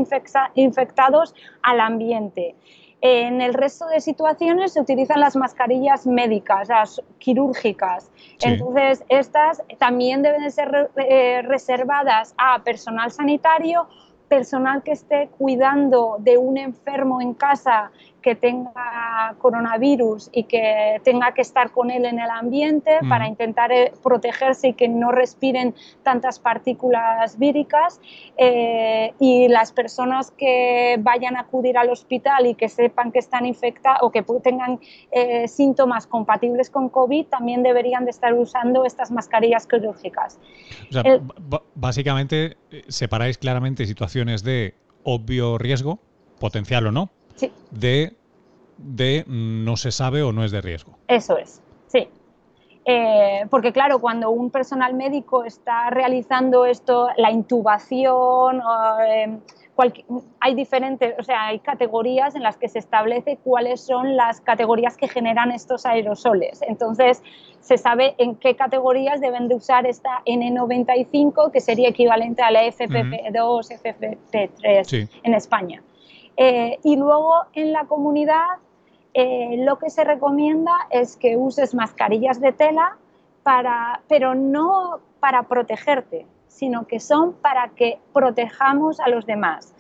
infectados 0.54 1.36
al 1.64 1.80
ambiente. 1.82 2.56
En 3.02 3.42
el 3.42 3.54
resto 3.54 3.88
de 3.88 4.00
situaciones 4.00 4.74
se 4.74 4.82
utilizan 4.82 5.20
las 5.20 5.36
mascarillas 5.36 6.08
médicas, 6.08 6.70
las 6.70 7.02
quirúrgicas. 7.20 8.10
Entonces, 8.42 9.04
estas 9.10 9.62
también 9.78 10.22
deben 10.22 10.50
ser 10.50 10.90
eh, 10.96 11.42
reservadas 11.44 12.34
a 12.38 12.64
personal 12.64 13.12
sanitario, 13.12 13.88
personal 14.28 14.84
que 14.84 14.92
esté 14.92 15.30
cuidando 15.38 16.18
de 16.20 16.38
un 16.38 16.58
enfermo 16.58 17.22
en 17.22 17.34
casa 17.34 17.92
que 18.26 18.34
tenga 18.34 19.36
coronavirus 19.38 20.32
y 20.34 20.46
que 20.46 21.00
tenga 21.04 21.36
que 21.36 21.44
estar 21.44 21.70
con 21.70 21.92
él 21.92 22.06
en 22.06 22.18
el 22.18 22.32
ambiente 22.32 22.98
para 23.08 23.28
intentar 23.28 23.72
eh, 23.72 23.94
protegerse 24.02 24.70
y 24.70 24.74
que 24.74 24.88
no 24.88 25.12
respiren 25.12 25.76
tantas 26.02 26.40
partículas 26.40 27.38
víricas. 27.38 28.02
Eh, 28.36 29.14
y 29.20 29.48
las 29.48 29.72
personas 29.72 30.32
que 30.32 30.98
vayan 31.02 31.38
a 31.38 31.42
acudir 31.42 31.78
al 31.78 31.92
hospital 31.92 32.48
y 32.48 32.56
que 32.56 32.68
sepan 32.68 33.12
que 33.12 33.20
están 33.20 33.46
infectadas 33.46 34.00
o 34.02 34.10
que 34.10 34.24
tengan 34.42 34.80
eh, 35.12 35.48
síntomas 35.48 36.08
compatibles 36.08 36.72
con 36.72 36.90
COVID 36.90 37.28
también 37.28 37.62
deberían 37.62 38.06
de 38.06 38.10
estar 38.10 38.34
usando 38.34 38.86
estas 38.86 39.12
mascarillas 39.12 39.68
quirúrgicas. 39.68 40.40
básicamente 41.76 42.58
separáis 42.88 43.38
claramente 43.38 43.86
situaciones 43.86 44.44
de 44.44 44.74
obvio 45.04 45.60
riesgo, 45.60 46.00
potencial 46.40 46.88
o 46.88 46.92
no, 46.92 47.12
de, 47.72 48.14
de 48.78 49.24
no 49.28 49.78
se 49.78 49.92
sabe 49.92 50.24
o 50.24 50.32
no 50.32 50.44
es 50.44 50.52
de 50.52 50.62
riesgo. 50.62 50.98
Eso 51.08 51.38
es, 51.38 51.62
sí. 51.88 52.08
Eh, 52.86 53.46
porque 53.50 53.72
claro, 53.72 54.00
cuando 54.00 54.30
un 54.30 54.52
personal 54.52 54.94
médico 54.94 55.44
está 55.44 55.90
realizando 55.90 56.66
esto, 56.66 57.10
la 57.18 57.32
intubación, 57.32 58.62
eh, 59.08 59.40
hay 60.40 60.56
diferentes, 60.56 61.16
o 61.20 61.24
sea, 61.24 61.48
hay 61.48 61.60
categorías 61.60 62.36
en 62.36 62.44
las 62.44 62.58
que 62.58 62.70
se 62.70 62.80
establece 62.80 63.38
cuáles 63.44 63.82
son 63.82 64.16
las 64.16 64.40
categorías 64.40 64.96
que 64.96 65.08
generan 65.08 65.52
estos 65.52 65.86
aerosoles. 65.86 66.62
Entonces, 66.62 67.22
se 67.60 67.78
sabe 67.78 68.16
en 68.18 68.36
qué 68.36 68.56
categorías 68.56 69.20
deben 69.20 69.48
de 69.48 69.56
usar 69.56 69.86
esta 69.86 70.22
N95, 70.26 71.52
que 71.52 71.60
sería 71.60 71.90
equivalente 71.90 72.42
a 72.42 72.52
la 72.52 72.64
FFP2, 72.66 73.80
FFP3 73.82 75.10
en 75.24 75.34
España. 75.34 75.82
Eh, 76.38 76.80
y 76.84 76.98
luego 76.98 77.34
en 77.54 77.72
la 77.72 77.86
comunidad 77.86 78.58
eh, 79.14 79.56
lo 79.60 79.80
que 79.80 79.90
se 79.90 80.04
recomienda 80.04 80.74
es 80.90 81.16
que 81.16 81.38
uses 81.38 81.74
mascarillas 81.74 82.42
de 82.42 82.52
tela, 82.52 82.98
para, 83.44 84.02
pero 84.10 84.36
no 84.36 85.00
para 85.20 85.44
protegerte, 85.44 86.26
sino 86.48 86.88
que 86.88 87.00
son 87.00 87.34
para 87.34 87.70
que 87.70 88.00
protejamos 88.12 89.00
a 89.00 89.08
los 89.10 89.26
demás. 89.26 89.74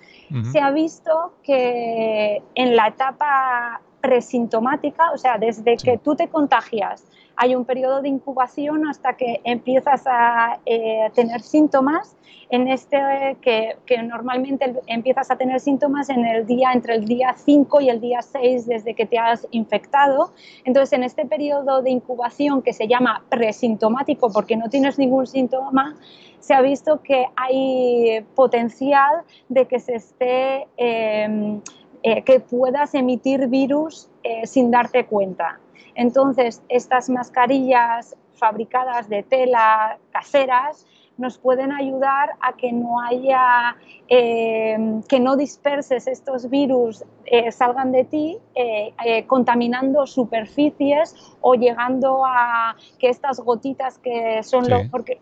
Se 0.51 0.59
ha 0.59 0.71
visto 0.71 1.33
que 1.43 2.41
en 2.55 2.75
la 2.75 2.87
etapa 2.87 3.81
presintomática, 4.01 5.11
o 5.11 5.17
sea, 5.19 5.37
desde 5.37 5.77
que 5.77 5.99
tú 5.99 6.15
te 6.15 6.29
contagias 6.29 7.05
hay 7.37 7.55
un 7.55 7.65
periodo 7.65 8.01
de 8.01 8.09
incubación 8.09 8.87
hasta 8.87 9.13
que 9.13 9.41
empiezas 9.43 10.03
a 10.05 10.59
eh, 10.65 11.09
tener 11.13 11.41
síntomas, 11.41 12.15
en 12.49 12.67
este 12.67 13.37
que, 13.41 13.75
que, 13.85 14.03
normalmente 14.03 14.75
empiezas 14.85 15.31
a 15.31 15.35
tener 15.35 15.59
síntomas 15.59 16.09
en 16.09 16.25
el 16.25 16.45
día, 16.45 16.71
entre 16.73 16.95
el 16.95 17.05
día 17.05 17.33
5 17.35 17.81
y 17.81 17.89
el 17.89 17.99
día 17.99 18.21
6 18.21 18.67
desde 18.67 18.93
que 18.93 19.05
te 19.05 19.17
has 19.17 19.47
infectado. 19.51 20.31
Entonces, 20.63 20.93
en 20.93 21.03
este 21.03 21.25
periodo 21.25 21.81
de 21.81 21.89
incubación 21.89 22.61
que 22.61 22.73
se 22.73 22.87
llama 22.87 23.23
presintomático 23.29 24.31
porque 24.31 24.55
no 24.57 24.69
tienes 24.69 24.99
ningún 24.99 25.25
síntoma, 25.25 25.95
se 26.39 26.53
ha 26.53 26.61
visto 26.61 27.01
que 27.01 27.25
hay 27.35 28.23
potencial 28.35 29.23
de 29.49 29.65
que 29.65 29.79
se 29.79 29.95
esté... 29.95 30.67
Em, 30.77 31.61
eh, 32.07 32.21
que 32.21 32.39
puedas 32.39 32.93
emitir 32.93 33.47
virus 33.47 34.09
eh, 34.21 34.45
sin 34.45 34.69
darte 34.69 35.07
cuenta. 35.07 35.59
Entonces, 35.95 36.61
estas 36.69 37.09
mascarillas 37.09 38.15
fabricadas 38.35 39.09
de 39.09 39.23
tela 39.23 39.97
caseras 40.11 40.85
nos 41.17 41.37
pueden 41.37 41.71
ayudar 41.71 42.31
a 42.41 42.53
que 42.53 42.71
no 42.71 42.99
haya, 42.99 43.75
eh, 44.09 45.01
que 45.07 45.19
no 45.19 45.35
disperses 45.35 46.07
estos 46.07 46.49
virus, 46.49 47.03
eh, 47.25 47.51
salgan 47.51 47.91
de 47.91 48.03
ti, 48.03 48.37
eh, 48.53 49.25
contaminando 49.25 50.05
superficies 50.05 51.15
o 51.41 51.55
llegando 51.55 52.23
a 52.25 52.75
que 52.99 53.09
estas 53.09 53.39
gotitas 53.39 53.97
que 53.97 54.43
son 54.43 54.65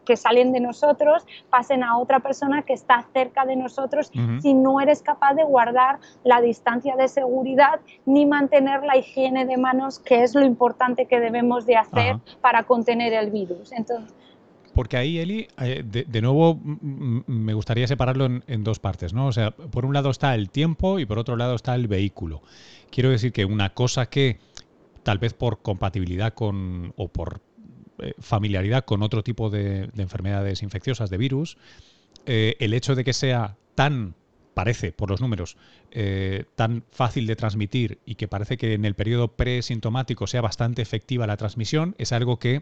que 0.05 0.17
salen 0.17 0.51
de 0.51 0.59
nosotros 0.59 1.25
pasen 1.50 1.83
a 1.83 1.97
otra 1.97 2.19
persona 2.19 2.63
que 2.63 2.73
está 2.73 3.05
cerca 3.13 3.45
de 3.45 3.55
nosotros 3.55 4.12
si 4.41 4.53
no 4.53 4.81
eres 4.81 5.01
capaz 5.01 5.33
de 5.33 5.43
guardar 5.43 6.00
la 6.23 6.41
distancia 6.41 6.95
de 6.95 7.07
seguridad 7.07 7.79
ni 8.05 8.25
mantener 8.25 8.83
la 8.83 8.97
higiene 8.97 9.45
de 9.45 9.57
manos, 9.57 10.00
que 10.00 10.23
es 10.23 10.35
lo 10.35 10.43
importante 10.43 11.05
que 11.05 11.19
debemos 11.19 11.65
de 11.65 11.77
hacer 11.77 12.17
para 12.41 12.63
contener 12.63 13.13
el 13.13 13.31
virus. 13.31 13.71
Entonces, 13.71 14.13
porque 14.73 14.97
ahí, 14.97 15.19
Eli, 15.19 15.47
eh, 15.61 15.83
de, 15.85 16.21
nuevo 16.21 16.59
me 16.63 17.53
gustaría 17.53 17.87
separarlo 17.87 18.25
en, 18.25 18.63
dos 18.63 18.79
partes, 18.79 19.13
¿no? 19.13 19.27
O 19.27 19.31
sea, 19.31 19.51
por 19.51 19.85
un 19.85 19.93
lado 19.93 20.09
está 20.09 20.35
el 20.35 20.49
tiempo 20.49 20.99
y 20.99 21.05
por 21.05 21.19
otro 21.19 21.35
lado 21.35 21.55
está 21.55 21.75
el 21.75 21.87
vehículo. 21.87 22.41
Quiero 22.89 23.09
decir 23.09 23.31
que 23.31 23.45
una 23.45 23.73
cosa 23.73 24.07
que 24.07 24.39
tal 25.03 25.19
vez 25.19 25.33
por 25.33 25.61
compatibilidad 25.61 26.33
con 26.33 26.93
o 26.97 27.07
por 27.07 27.41
eh, 27.99 28.13
familiaridad 28.19 28.85
con 28.85 29.03
otro 29.03 29.23
tipo 29.23 29.49
de, 29.49 29.89
enfermedades 29.97 30.63
infecciosas, 30.63 31.09
de 31.09 31.17
virus, 31.17 31.57
eh, 32.25 32.55
el 32.59 32.73
hecho 32.73 32.95
de 32.95 33.03
que 33.03 33.13
sea 33.13 33.57
tan 33.75 34.15
parece, 34.53 34.91
por 34.91 35.09
los 35.09 35.19
números, 35.19 35.57
tan 36.55 36.83
fácil 36.91 37.25
de 37.25 37.35
transmitir 37.35 37.99
y 38.05 38.15
que 38.15 38.27
parece 38.27 38.55
que 38.55 38.73
en 38.73 38.85
el 38.85 38.93
periodo 38.93 39.29
presintomático 39.29 40.27
sea 40.27 40.41
bastante 40.41 40.83
efectiva 40.83 41.25
la 41.25 41.37
transmisión, 41.37 41.95
es 41.97 42.11
algo 42.11 42.37
que 42.37 42.61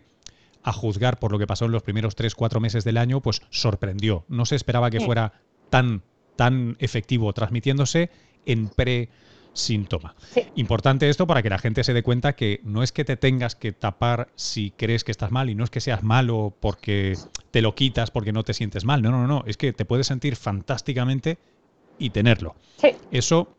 a 0.63 0.73
juzgar 0.73 1.19
por 1.19 1.31
lo 1.31 1.39
que 1.39 1.47
pasó 1.47 1.65
en 1.65 1.71
los 1.71 1.83
primeros 1.83 2.15
3-4 2.15 2.59
meses 2.59 2.83
del 2.83 2.97
año, 2.97 3.21
pues 3.21 3.41
sorprendió. 3.49 4.25
No 4.27 4.45
se 4.45 4.55
esperaba 4.55 4.89
que 4.89 4.99
fuera 4.99 5.33
tan, 5.69 6.03
tan 6.35 6.75
efectivo 6.79 7.33
transmitiéndose 7.33 8.09
en 8.45 8.69
pre 8.69 9.09
síntoma. 9.53 10.15
Importante 10.55 11.09
esto 11.09 11.27
para 11.27 11.41
que 11.43 11.49
la 11.49 11.57
gente 11.57 11.83
se 11.83 11.93
dé 11.93 12.03
cuenta 12.03 12.33
que 12.33 12.61
no 12.63 12.83
es 12.83 12.91
que 12.91 13.03
te 13.03 13.17
tengas 13.17 13.55
que 13.55 13.73
tapar 13.73 14.29
si 14.35 14.71
crees 14.71 15.03
que 15.03 15.11
estás 15.11 15.31
mal 15.31 15.49
y 15.49 15.55
no 15.55 15.63
es 15.63 15.69
que 15.69 15.81
seas 15.81 16.03
malo 16.03 16.55
porque 16.59 17.17
te 17.51 17.61
lo 17.61 17.75
quitas 17.75 18.11
porque 18.11 18.31
no 18.31 18.43
te 18.43 18.53
sientes 18.53 18.85
mal. 18.85 19.01
No, 19.01 19.11
no, 19.11 19.27
no, 19.27 19.43
es 19.47 19.57
que 19.57 19.73
te 19.73 19.85
puedes 19.85 20.07
sentir 20.07 20.35
fantásticamente 20.35 21.37
y 21.99 22.11
tenerlo. 22.11 22.55
Eso 23.11 23.57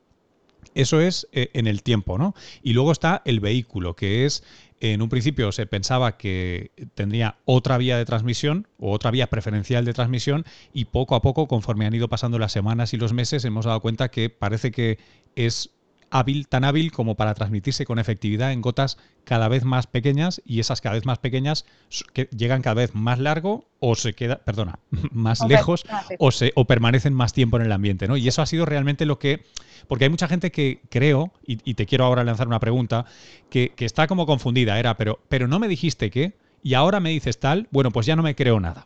eso 0.75 1.01
es 1.01 1.29
eh, 1.33 1.51
en 1.53 1.67
el 1.67 1.83
tiempo, 1.83 2.19
¿no? 2.19 2.35
Y 2.63 2.73
luego 2.73 2.93
está 2.93 3.21
el 3.25 3.41
vehículo, 3.41 3.95
que 3.95 4.25
es 4.25 4.43
en 4.83 5.01
un 5.01 5.09
principio 5.09 5.53
se 5.53 5.65
pensaba 5.65 6.17
que 6.17 6.73
tendría 6.95 7.37
otra 7.45 7.79
vía 7.79 7.97
de 7.97 8.05
transmisión 8.05 8.67
o 8.81 8.91
otra 8.91 9.13
vía 9.13 9.29
preferencial 9.29 9.85
de 9.85 9.93
transmisión 9.93 10.45
y 10.73 10.87
poco 10.87 11.15
a 11.15 11.23
poco, 11.23 11.47
conforme 11.47 11.87
han 11.87 11.95
ido 11.95 12.09
pasando 12.09 12.37
las 12.41 12.51
semanas 12.51 12.93
y 12.93 12.97
los 12.97 13.13
meses, 13.13 13.45
hemos 13.45 13.65
dado 13.65 13.79
cuenta 13.81 14.11
que 14.11 14.29
parece 14.29 14.73
que 14.73 14.99
es 15.37 15.71
hábil, 16.13 16.47
tan 16.47 16.63
hábil 16.63 16.93
como 16.93 17.17
para 17.17 17.35
transmitirse 17.35 17.87
con 17.87 17.99
efectividad 17.99 18.53
en 18.53 18.61
gotas 18.61 18.99
cada 19.25 19.49
vez 19.49 19.65
más 19.65 19.87
pequeñas 19.87 20.43
y 20.45 20.61
esas 20.61 20.83
cada 20.83 20.95
vez 20.95 21.07
más 21.07 21.19
pequeñas 21.19 21.65
que 22.13 22.29
llegan 22.37 22.61
cada 22.61 22.75
vez 22.75 22.95
más 22.95 23.19
largo 23.19 23.65
o 23.81 23.95
se 23.95 24.13
queda, 24.13 24.37
perdona, 24.45 24.79
más 25.11 25.41
lejos 25.49 25.85
o 26.19 26.31
se 26.31 26.53
o 26.55 26.67
permanecen 26.67 27.15
más 27.15 27.33
tiempo 27.33 27.57
en 27.57 27.65
el 27.65 27.73
ambiente, 27.73 28.07
¿no? 28.07 28.17
Y 28.19 28.29
eso 28.29 28.43
ha 28.43 28.47
sido 28.47 28.67
realmente 28.67 29.07
lo 29.07 29.19
que 29.19 29.45
porque 29.89 30.05
hay 30.05 30.11
mucha 30.11 30.29
gente 30.29 30.53
que 30.53 30.83
creo 30.91 31.33
y, 31.45 31.75
te 31.75 31.87
quiero 31.87 32.05
ahora 32.05 32.25
lanzar 32.25 32.47
una 32.47 32.61
pregunta 32.61 33.07
que, 33.51 33.73
que, 33.75 33.85
está 33.85 34.07
como 34.07 34.27
confundida, 34.27 34.79
era, 34.79 34.97
pero 34.97 35.19
pero 35.29 35.49
no 35.49 35.59
me 35.59 35.67
dijiste 35.67 36.11
que 36.11 36.35
y 36.63 36.75
ahora 36.75 37.01
me 37.01 37.11
dices 37.11 37.41
tal, 37.41 37.69
bueno, 37.71 37.91
pues 37.91 38.07
ya 38.07 38.17
no 38.17 38.23
me 38.23 38.37
creo 38.37 38.61
nada. 38.61 38.85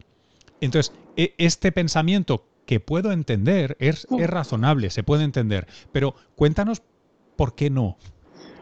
Entonces, 0.61 0.95
e, 1.17 1.35
este 1.39 1.73
pensamiento 1.73 2.47
que 2.67 2.81
puedo 2.81 3.13
entender, 3.13 3.77
es, 3.81 4.07
es 4.19 4.31
razonable, 4.31 4.91
se 4.91 5.03
puede 5.03 5.25
entender, 5.25 5.67
pero 5.93 6.15
cuéntanos 6.35 6.83
¿Por 7.37 7.55
qué 7.55 7.71
no? 7.71 7.97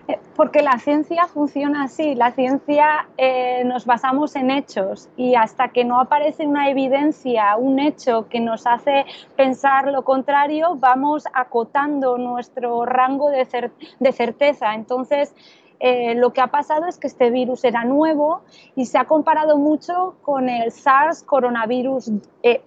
Eh, 0.06 0.18
porque 0.36 0.60
la 0.60 0.78
ciencia 0.78 1.26
funciona 1.28 1.84
así, 1.84 2.14
la 2.14 2.32
ciencia 2.32 3.08
eh, 3.16 3.62
nos 3.64 3.86
basamos 3.86 4.36
en 4.36 4.50
hechos 4.50 5.08
y 5.16 5.34
hasta 5.34 5.68
que 5.68 5.84
no 5.84 5.98
aparece 5.98 6.46
una 6.46 6.68
evidencia, 6.68 7.56
un 7.56 7.78
hecho 7.78 8.28
que 8.28 8.38
nos 8.40 8.66
hace 8.66 9.06
pensar 9.36 9.90
lo 9.90 10.04
contrario, 10.04 10.76
vamos 10.76 11.24
acotando 11.32 12.18
nuestro 12.18 12.84
rango 12.84 13.30
de, 13.30 13.46
certeza. 14.12 14.74
Entonces, 14.74 15.34
eh, 15.80 16.14
lo 16.16 16.34
que 16.34 16.42
ha 16.42 16.48
pasado 16.48 16.86
es 16.86 16.98
que 16.98 17.06
este 17.06 17.30
virus 17.30 17.64
era 17.64 17.84
nuevo 17.84 18.42
y 18.76 18.84
se 18.84 18.98
ha 18.98 19.06
comparado 19.06 19.56
mucho 19.56 20.16
con 20.20 20.50
el 20.50 20.70
SARS 20.70 21.22
coronavirus 21.22 22.10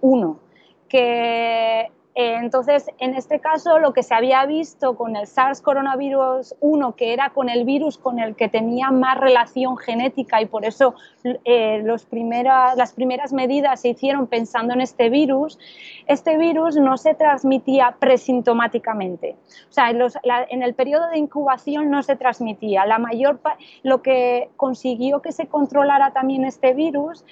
1, 0.00 0.40
que 0.88 1.92
entonces, 2.20 2.90
en 2.98 3.14
este 3.14 3.38
caso, 3.38 3.78
lo 3.78 3.92
que 3.92 4.02
se 4.02 4.12
había 4.12 4.44
visto 4.44 4.96
con 4.96 5.14
el 5.14 5.28
SARS 5.28 5.60
coronavirus 5.60 6.56
1, 6.58 6.96
que 6.96 7.12
era 7.12 7.30
con 7.30 7.48
el 7.48 7.64
virus 7.64 7.96
con 7.96 8.18
el 8.18 8.34
que 8.34 8.48
tenía 8.48 8.90
más 8.90 9.18
relación 9.18 9.76
genética 9.76 10.42
y 10.42 10.46
por 10.46 10.64
eso 10.64 10.96
eh, 11.44 11.80
las 11.84 12.92
primeras 12.92 13.32
medidas 13.32 13.82
se 13.82 13.90
hicieron 13.90 14.26
pensando 14.26 14.74
en 14.74 14.80
este 14.80 15.10
virus, 15.10 15.60
este 16.08 16.36
virus 16.38 16.74
no 16.74 16.96
se 16.96 17.14
transmitía 17.14 17.94
presintomáticamente. 18.00 19.36
O 19.70 19.72
sea, 19.72 19.90
en, 19.90 20.62
el 20.64 20.74
periodo 20.74 21.10
de 21.10 21.18
incubación 21.18 21.88
no 21.88 22.02
se 22.02 22.16
transmitía. 22.16 22.84
La 22.84 22.98
mayor, 22.98 23.38
lo 23.84 24.02
que 24.02 24.50
consiguió 24.56 25.22
que 25.22 25.30
se 25.30 25.46
controlara 25.46 26.12
también 26.12 26.44
este 26.44 26.74
virus 26.74 27.24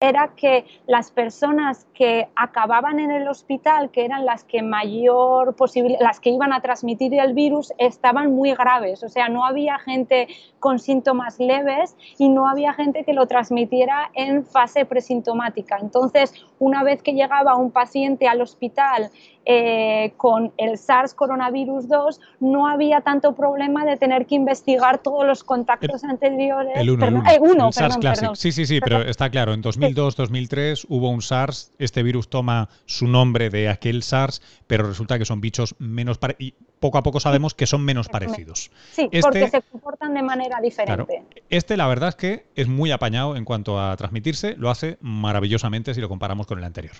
era 0.00 0.34
que 0.36 0.66
las 0.86 1.10
personas 1.10 1.86
que 1.94 2.28
acababan 2.36 3.00
en 3.00 3.10
el 3.10 3.26
hospital, 3.28 3.90
que 3.90 4.04
eran 4.04 4.26
las 4.26 4.44
que 4.44 4.62
mayor 4.62 5.56
posible, 5.56 5.96
las 6.00 6.20
que 6.20 6.28
iban 6.28 6.52
a 6.52 6.60
transmitir 6.60 7.14
el 7.14 7.32
virus, 7.32 7.72
estaban 7.78 8.34
muy 8.34 8.52
graves. 8.52 9.02
O 9.02 9.08
sea, 9.08 9.30
no 9.30 9.46
había 9.46 9.78
gente 9.78 10.28
con 10.60 10.78
síntomas 10.78 11.38
leves 11.38 11.96
y 12.18 12.28
no 12.28 12.46
había 12.46 12.74
gente 12.74 13.04
que 13.04 13.14
lo 13.14 13.26
transmitiera 13.26 14.10
en 14.12 14.44
fase 14.44 14.84
presintomática. 14.84 15.78
Entonces, 15.80 16.34
una 16.58 16.82
vez 16.82 17.02
que 17.02 17.12
llegaba 17.12 17.56
un 17.56 17.70
paciente 17.70 18.28
al 18.28 18.40
hospital 18.40 19.10
eh, 19.48 20.12
con 20.16 20.52
el 20.56 20.76
SARS 20.76 21.14
coronavirus 21.14 21.88
2 21.88 22.20
no 22.40 22.66
había 22.66 23.02
tanto 23.02 23.34
problema 23.36 23.84
de 23.84 23.96
tener 23.96 24.26
que 24.26 24.34
investigar 24.34 24.98
todos 24.98 25.24
los 25.24 25.44
contactos 25.44 26.02
anteriores. 26.02 26.72
El 26.74 26.90
1, 26.90 27.06
el, 27.06 27.16
eh, 27.16 27.72
SARS 27.72 27.96
Classic. 27.98 28.30
Sí, 28.34 28.50
sí, 28.50 28.66
sí, 28.66 28.80
pero 28.80 29.02
está 29.02 29.30
claro, 29.30 29.54
en 29.54 29.62
2002, 29.62 30.16
2003 30.16 30.86
hubo 30.88 31.10
un 31.10 31.22
SARS, 31.22 31.72
este 31.78 32.02
virus 32.02 32.28
toma 32.28 32.68
su 32.86 33.06
nombre 33.06 33.48
de 33.48 33.68
aquel 33.68 34.02
SARS, 34.02 34.42
pero 34.66 34.88
resulta 34.88 35.16
que 35.18 35.24
son 35.24 35.40
bichos 35.40 35.76
menos 35.78 36.18
y 36.38 36.54
poco 36.80 36.98
a 36.98 37.02
poco 37.02 37.20
sabemos 37.20 37.54
que 37.54 37.66
son 37.66 37.84
menos 37.84 38.08
parecidos. 38.08 38.70
Sí, 38.92 39.08
porque 39.20 39.44
este 39.44 39.60
se 39.60 39.62
comportan 39.62 40.14
de 40.14 40.22
manera 40.22 40.60
diferente. 40.60 41.22
este 41.48 41.76
la 41.76 41.86
verdad 41.86 42.10
es 42.10 42.16
que 42.16 42.46
es 42.54 42.68
muy 42.68 42.90
apañado 42.90 43.36
en 43.36 43.44
cuanto 43.44 43.80
a 43.80 43.96
transmitirse, 43.96 44.54
lo 44.56 44.70
hace 44.70 44.98
maravillosamente 45.00 45.94
si 45.94 46.00
lo 46.00 46.08
comparamos 46.08 46.46
con 46.46 46.58
el 46.58 46.64
anterior. 46.64 46.94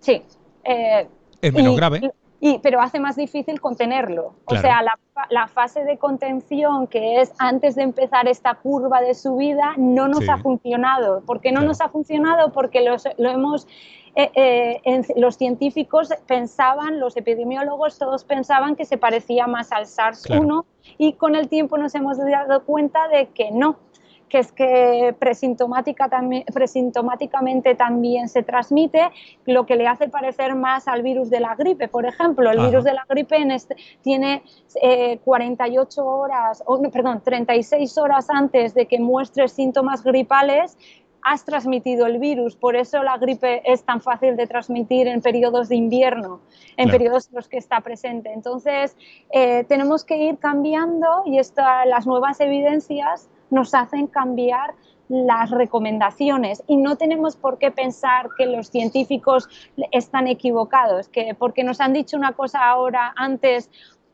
Sí, 0.00 0.22
eh, 0.64 1.08
es 1.40 1.52
menos 1.52 1.76
grave. 1.76 2.00
Y, 2.02 2.25
pero 2.62 2.80
hace 2.80 3.00
más 3.00 3.16
difícil 3.16 3.60
contenerlo. 3.60 4.34
O 4.44 4.56
sea, 4.56 4.82
la, 5.30 5.48
fase 5.48 5.84
de 5.84 5.96
contención, 5.96 6.86
que 6.86 7.20
es 7.20 7.32
antes 7.38 7.74
de 7.74 7.82
empezar 7.82 8.28
esta 8.28 8.54
curva 8.54 9.00
de 9.00 9.14
subida, 9.14 9.74
no 9.76 10.08
nos 10.08 10.28
ha 10.28 10.38
funcionado. 10.38 11.22
¿Por 11.22 11.40
qué 11.40 11.52
no 11.52 11.62
nos 11.62 11.80
ha 11.80 11.88
funcionado? 11.88 12.52
Porque 12.52 12.82
lo 12.82 13.30
hemos 13.30 13.66
eh, 14.18 14.80
eh, 14.86 15.02
los 15.16 15.36
científicos 15.36 16.08
pensaban, 16.26 17.00
los 17.00 17.18
epidemiólogos, 17.18 17.98
todos 17.98 18.24
pensaban 18.24 18.74
que 18.74 18.86
se 18.86 18.96
parecía 18.96 19.46
más 19.46 19.72
al 19.72 19.84
SARS-1 19.84 20.64
y 20.96 21.12
con 21.12 21.34
el 21.34 21.50
tiempo 21.50 21.76
nos 21.76 21.94
hemos 21.94 22.16
dado 22.16 22.64
cuenta 22.64 23.08
de 23.08 23.26
que 23.26 23.50
no, 23.50 23.76
que 24.28 24.38
es 24.38 24.52
que 24.52 25.14
presintomática 25.18 26.08
también, 26.08 26.44
presintomáticamente 26.52 27.74
también 27.74 28.28
se 28.28 28.42
transmite, 28.42 29.10
lo 29.44 29.66
que 29.66 29.76
le 29.76 29.86
hace 29.86 30.08
parecer 30.08 30.54
más 30.54 30.88
al 30.88 31.02
virus 31.02 31.30
de 31.30 31.40
la 31.40 31.54
gripe. 31.54 31.88
Por 31.88 32.06
ejemplo, 32.06 32.50
el 32.50 32.58
virus 32.58 32.84
de 32.84 32.94
la 32.94 33.04
gripe 33.08 33.36
este, 33.54 33.76
tiene 34.02 34.42
48 35.24 36.00
eh, 36.00 36.04
horas, 36.04 36.62
o, 36.66 36.80
perdón, 36.90 37.22
36 37.24 37.98
horas 37.98 38.28
antes 38.30 38.74
de 38.74 38.86
que 38.86 38.98
muestre 38.98 39.48
síntomas 39.48 40.02
gripales, 40.02 40.76
has 41.26 41.44
transmitido 41.44 42.06
el 42.06 42.18
virus. 42.18 42.54
Por 42.54 42.76
eso 42.76 43.02
la 43.02 43.18
gripe 43.18 43.60
es 43.64 43.82
tan 43.82 44.00
fácil 44.00 44.36
de 44.36 44.46
transmitir 44.46 45.08
en 45.08 45.20
periodos 45.20 45.68
de 45.68 45.74
invierno, 45.74 46.40
en 46.76 46.88
periodos 46.88 47.28
en 47.28 47.34
los 47.34 47.48
que 47.48 47.56
está 47.56 47.80
presente. 47.80 48.32
Entonces, 48.32 48.96
eh, 49.30 49.64
tenemos 49.64 50.04
que 50.04 50.16
ir 50.18 50.38
cambiando 50.38 51.24
y 51.26 51.40
las 51.86 52.06
nuevas 52.06 52.40
evidencias 52.40 53.28
nos 53.50 53.74
hacen 53.74 54.06
cambiar 54.06 54.74
las 55.08 55.50
recomendaciones 55.50 56.64
y 56.66 56.76
no 56.76 56.96
tenemos 56.96 57.36
por 57.36 57.58
qué 57.58 57.70
pensar 57.70 58.28
que 58.36 58.46
los 58.46 58.70
científicos 58.70 59.48
están 59.92 60.26
equivocados, 60.26 61.08
que 61.08 61.34
porque 61.38 61.62
nos 61.62 61.80
han 61.80 61.92
dicho 61.92 62.16
una 62.16 62.32
cosa 62.32 62.68
ahora 62.68 63.12
antes 63.16 63.70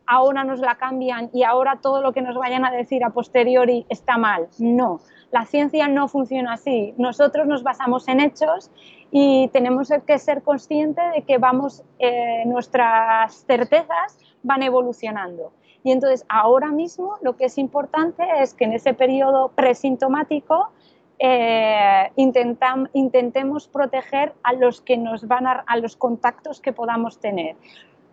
ahora 0.06 0.44
nos 0.44 0.60
la 0.60 0.74
cambian 0.74 1.30
y 1.32 1.44
ahora 1.44 1.78
todo 1.80 2.02
lo 2.02 2.12
que 2.12 2.22
nos 2.22 2.36
vayan 2.36 2.64
a 2.64 2.70
decir 2.70 3.04
a 3.04 3.10
posteriori 3.10 3.86
está 3.88 4.18
mal. 4.18 4.48
No, 4.58 5.00
la 5.30 5.46
ciencia 5.46 5.88
no 5.88 6.08
funciona 6.08 6.54
así. 6.54 6.94
Nosotros 6.98 7.46
nos 7.46 7.62
basamos 7.62 8.08
en 8.08 8.20
hechos 8.20 8.70
y 9.10 9.48
tenemos 9.48 9.90
que 10.06 10.18
ser 10.18 10.42
conscientes 10.42 11.04
de 11.14 11.22
que 11.22 11.38
vamos, 11.38 11.82
eh, 11.98 12.42
nuestras 12.46 13.44
certezas 13.46 14.18
van 14.42 14.62
evolucionando. 14.62 15.52
Y 15.84 15.90
entonces 15.90 16.24
ahora 16.28 16.68
mismo 16.68 17.16
lo 17.22 17.36
que 17.36 17.46
es 17.46 17.58
importante 17.58 18.24
es 18.40 18.54
que 18.54 18.64
en 18.64 18.72
ese 18.72 18.94
periodo 18.94 19.48
presintomático 19.48 20.70
eh, 21.18 22.10
intentemos 22.16 23.68
proteger 23.68 24.32
a 24.42 24.52
los 24.54 24.80
que 24.80 24.96
nos 24.96 25.26
van 25.26 25.46
a, 25.46 25.76
los 25.76 25.96
contactos 25.96 26.60
que 26.60 26.72
podamos 26.72 27.18
tener. 27.20 27.56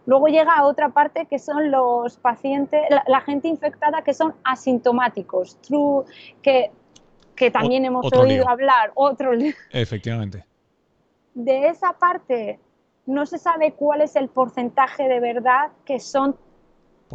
Luego 0.06 0.28
llega 0.28 0.64
otra 0.64 0.90
parte 0.90 1.26
que 1.26 1.40
son 1.40 1.72
los 1.72 2.18
pacientes, 2.18 2.82
la, 3.08 3.22
gente 3.22 3.48
infectada 3.48 4.04
que 4.04 4.14
son 4.14 4.34
asintomáticos, 4.44 5.60
true, 5.62 6.06
que, 6.42 6.72
que 7.36 7.52
también 7.52 7.86
hemos 7.86 8.12
oído 8.14 8.48
hablar, 8.50 8.92
otro. 8.96 9.32
Efectivamente. 9.72 10.46
De 11.34 11.68
esa 11.68 11.94
parte 11.94 12.60
no 13.06 13.26
se 13.26 13.38
sabe 13.38 13.74
cuál 13.74 14.02
es 14.02 14.16
el 14.16 14.30
porcentaje 14.30 15.08
de 15.08 15.20
verdad 15.20 15.72
que 15.84 16.00
son 16.00 16.36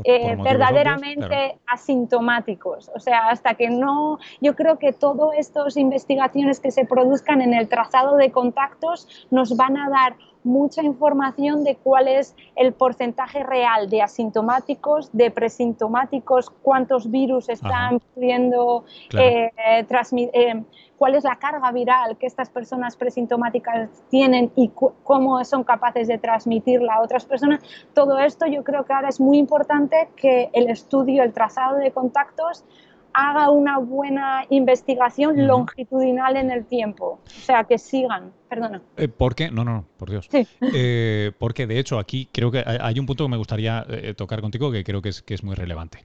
eh, 0.03 0.37
verdaderamente 0.37 1.59
asintomáticos. 1.67 2.91
O 2.95 2.99
sea, 2.99 3.29
hasta 3.29 3.55
que 3.55 3.71
no, 3.71 4.19
yo 4.41 4.57
creo 4.57 4.79
que 4.79 4.93
todas 4.93 5.39
estas 5.39 5.77
investigaciones 5.77 6.59
que 6.59 6.71
se 6.71 6.85
produzcan 6.85 7.41
en 7.41 7.55
el 7.55 7.69
trazado 7.69 8.17
de 8.17 8.33
contactos 8.33 9.27
nos 9.31 9.57
van 9.57 9.77
a 9.77 9.89
dar 9.89 10.17
mucha 10.45 10.83
información 10.83 11.65
de 11.65 11.77
cuál 11.77 12.07
es 12.07 12.37
el 12.55 12.73
porcentaje 12.73 13.43
real 13.43 13.89
de 13.89 14.03
asintomáticos, 14.03 15.11
de 15.13 15.31
presintomáticos, 15.31 16.51
cuántos 16.51 17.11
virus 17.11 17.49
están 17.49 18.01
pudiendo 18.15 18.85
eh, 19.19 19.51
transmitir, 19.89 20.31
eh, 20.35 20.63
cuál 20.97 21.15
es 21.15 21.25
la 21.25 21.37
carga 21.37 21.73
viral 21.73 22.17
que 22.17 22.27
estas 22.27 22.51
personas 22.51 22.97
presintomáticas 22.97 23.91
tienen 24.11 24.53
y 24.55 24.71
cómo 25.03 25.45
son 25.45 25.65
capaces 25.65 26.09
de 26.09 26.19
transmitirla 26.19 26.95
a 26.95 27.03
otras 27.03 27.25
personas. 27.25 27.61
Todo 27.95 28.19
esto 28.19 28.47
yo 28.47 28.63
creo 28.63 28.85
que 28.85 28.93
ahora 28.93 29.09
es 29.09 29.21
muy 29.21 29.39
importante 29.39 30.09
que 30.17 30.51
el 30.53 30.69
estudio, 30.69 31.23
el 31.23 31.33
trazado 31.33 31.77
de 31.79 31.91
contactos 31.91 32.65
haga 33.14 33.50
una 33.50 33.78
buena 33.78 34.44
investigación 34.50 35.47
longitudinal 35.47 36.37
en 36.37 36.50
el 36.50 36.66
tiempo. 36.66 37.21
O 37.25 37.40
sea, 37.44 37.64
que 37.64 37.78
sigan. 37.78 38.33
Perdona. 38.49 38.83
Eh, 38.97 39.09
¿Por 39.09 39.35
qué? 39.35 39.50
No, 39.50 39.64
no, 39.64 39.87
por 39.97 40.11
Dios. 40.11 40.28
Eh, 40.76 41.33
porque 41.38 41.66
de 41.66 41.78
hecho 41.78 41.99
aquí 41.99 42.28
creo 42.33 42.50
que 42.50 42.64
hay 42.66 42.99
un 42.99 43.06
punto 43.06 43.25
que 43.25 43.30
me 43.30 43.37
gustaría 43.37 43.87
eh, 43.88 44.14
tocar 44.14 44.40
contigo 44.40 44.73
que 44.73 44.83
creo 44.83 45.00
que 45.00 45.11
es, 45.11 45.23
que 45.23 45.35
es 45.35 45.44
muy 45.44 45.54
relevante. 45.54 46.04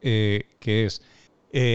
que 0.00 0.44
es, 0.60 1.02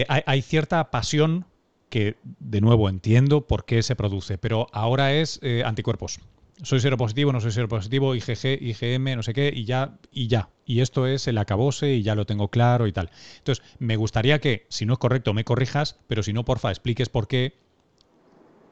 hay, 0.08 0.42
cierta 0.42 0.90
pasión 0.90 1.44
que 1.90 2.16
de 2.22 2.60
nuevo 2.60 2.88
entiendo 2.88 3.46
por 3.46 3.64
qué 3.64 3.82
se 3.82 3.96
produce, 3.96 4.38
pero 4.38 4.68
ahora 4.72 5.12
es 5.12 5.40
anticuerpos 5.64 6.20
soy 6.62 6.80
positivo, 6.96 7.32
no 7.32 7.40
soy 7.40 7.66
positivo, 7.66 8.14
IgG, 8.14 8.62
IgM, 8.62 9.16
no 9.16 9.22
sé 9.22 9.34
qué, 9.34 9.52
y 9.54 9.64
ya, 9.64 9.98
y 10.10 10.28
ya. 10.28 10.48
Y 10.64 10.80
esto 10.80 11.06
es 11.06 11.28
el 11.28 11.38
acabose 11.38 11.94
y 11.94 12.02
ya 12.02 12.14
lo 12.14 12.26
tengo 12.26 12.48
claro 12.48 12.86
y 12.86 12.92
tal. 12.92 13.10
Entonces, 13.38 13.64
me 13.78 13.96
gustaría 13.96 14.40
que, 14.40 14.66
si 14.68 14.86
no 14.86 14.94
es 14.94 14.98
correcto, 14.98 15.34
me 15.34 15.44
corrijas, 15.44 15.98
pero 16.06 16.22
si 16.22 16.32
no, 16.32 16.44
porfa, 16.44 16.70
expliques 16.70 17.08
por 17.08 17.28
qué 17.28 17.54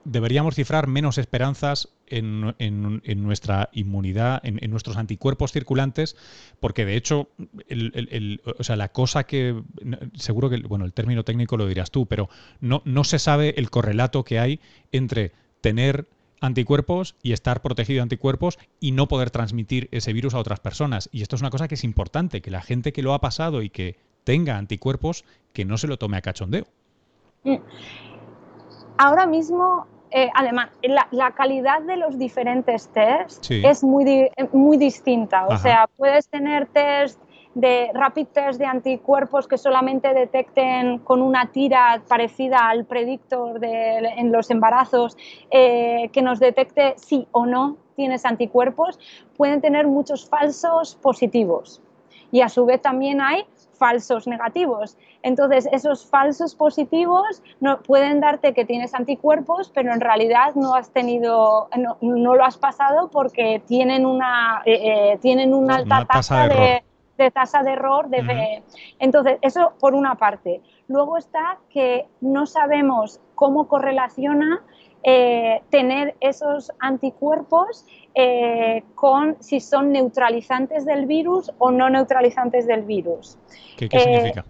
deberíamos 0.04 0.54
cifrar 0.54 0.86
menos 0.86 1.18
esperanzas 1.18 1.88
en, 2.06 2.54
nuestra 3.22 3.70
inmunidad, 3.72 4.40
en, 4.44 4.70
nuestros 4.70 4.96
anticuerpos 4.96 5.52
circulantes, 5.52 6.16
porque 6.60 6.84
de 6.84 6.96
hecho, 6.96 7.30
o 8.58 8.64
sea, 8.64 8.76
la 8.76 8.88
cosa 8.90 9.24
que, 9.24 9.62
seguro 10.14 10.50
que, 10.50 10.58
bueno, 10.58 10.84
el 10.84 10.92
término 10.92 11.24
técnico 11.24 11.56
lo 11.56 11.66
dirás 11.66 11.90
tú, 11.90 12.06
pero 12.06 12.28
no, 12.60 12.82
no 12.84 13.04
se 13.04 13.18
sabe 13.18 13.54
el 13.56 13.70
correlato 13.70 14.24
que 14.24 14.38
hay 14.38 14.60
entre 14.92 15.32
tener 15.60 16.06
anticuerpos 16.40 17.16
y 17.22 17.32
estar 17.32 17.62
protegido 17.62 17.98
de 17.98 18.02
anticuerpos 18.02 18.58
y 18.80 18.92
no 18.92 19.08
poder 19.08 19.30
transmitir 19.30 19.88
ese 19.92 20.12
virus 20.12 20.34
a 20.34 20.38
otras 20.38 20.60
personas. 20.60 21.08
Y 21.12 21.22
esto 21.22 21.36
es 21.36 21.42
una 21.42 21.50
cosa 21.50 21.68
que 21.68 21.74
es 21.74 21.84
importante, 21.84 22.40
que 22.40 22.50
la 22.50 22.62
gente 22.62 22.92
que 22.92 23.02
lo 23.02 23.14
ha 23.14 23.20
pasado 23.20 23.62
y 23.62 23.70
que 23.70 23.96
tenga 24.24 24.56
anticuerpos, 24.56 25.24
que 25.52 25.64
no 25.64 25.78
se 25.78 25.86
lo 25.86 25.98
tome 25.98 26.16
a 26.16 26.22
cachondeo. 26.22 26.66
Ahora 28.96 29.26
mismo, 29.26 29.86
eh, 30.10 30.30
además, 30.34 30.70
la, 31.10 31.30
calidad 31.32 31.82
de 31.82 31.96
los 31.96 32.18
diferentes 32.18 32.88
tests 32.88 33.50
es 33.50 33.82
muy, 33.82 34.30
muy 34.52 34.76
distinta. 34.76 35.46
O 35.46 35.58
sea, 35.58 35.88
puedes 35.96 36.28
tener 36.28 36.66
test 36.66 37.18
de 37.54 37.90
rapid 37.94 38.26
test 38.28 38.58
de 38.58 38.66
anticuerpos 38.66 39.46
que 39.46 39.58
solamente 39.58 40.12
detecten 40.12 40.98
con 40.98 41.22
una 41.22 41.52
tira 41.52 42.02
parecida 42.08 42.68
al 42.68 42.84
predictor 42.84 43.60
de, 43.60 43.98
en 44.16 44.32
los 44.32 44.50
embarazos, 44.50 45.16
eh, 45.50 46.10
que 46.12 46.22
nos 46.22 46.40
detecte 46.40 46.94
sí 46.96 47.26
o 47.32 47.46
no 47.46 47.76
tienes 47.94 48.24
anticuerpos, 48.24 48.98
pueden 49.36 49.60
tener 49.60 49.86
muchos 49.86 50.28
falsos 50.28 50.96
positivos. 50.96 51.80
Y 52.32 52.40
a 52.40 52.48
su 52.48 52.66
vez 52.66 52.82
también 52.82 53.20
hay 53.20 53.46
falsos 53.78 54.26
negativos. 54.26 54.96
Entonces, 55.22 55.68
esos 55.70 56.06
falsos 56.06 56.56
positivos 56.56 57.42
no, 57.60 57.80
pueden 57.82 58.20
darte 58.20 58.52
que 58.54 58.64
tienes 58.64 58.94
anticuerpos, 58.94 59.70
pero 59.72 59.92
en 59.92 60.00
realidad 60.00 60.54
no 60.56 60.74
has 60.74 60.90
tenido, 60.90 61.68
no, 61.76 62.34
lo 62.34 62.44
has 62.44 62.58
pasado 62.58 63.08
porque 63.10 63.62
tienen 63.66 64.04
una, 64.04 64.62
eh, 64.64 65.12
eh, 65.12 65.18
tienen 65.22 65.54
una 65.54 65.76
alta 65.76 66.04
tasa 66.06 66.48
de 66.48 66.82
de 67.16 67.30
tasa 67.30 67.62
de 67.62 67.72
error. 67.72 68.08
De, 68.08 68.62
Entonces, 68.98 69.38
eso 69.42 69.74
por 69.80 69.94
una 69.94 70.16
parte. 70.16 70.60
Luego 70.88 71.16
está 71.16 71.58
que 71.70 72.06
no 72.20 72.46
sabemos 72.46 73.20
cómo 73.34 73.68
correlaciona 73.68 74.62
eh, 75.02 75.62
tener 75.70 76.14
esos 76.20 76.72
anticuerpos 76.78 77.84
eh, 78.14 78.82
con 78.94 79.36
si 79.40 79.60
son 79.60 79.92
neutralizantes 79.92 80.86
del 80.86 81.06
virus 81.06 81.52
o 81.58 81.70
no 81.70 81.90
neutralizantes 81.90 82.66
del 82.66 82.82
virus. 82.82 83.36
¿Qué, 83.76 83.88
significa? 83.90 84.44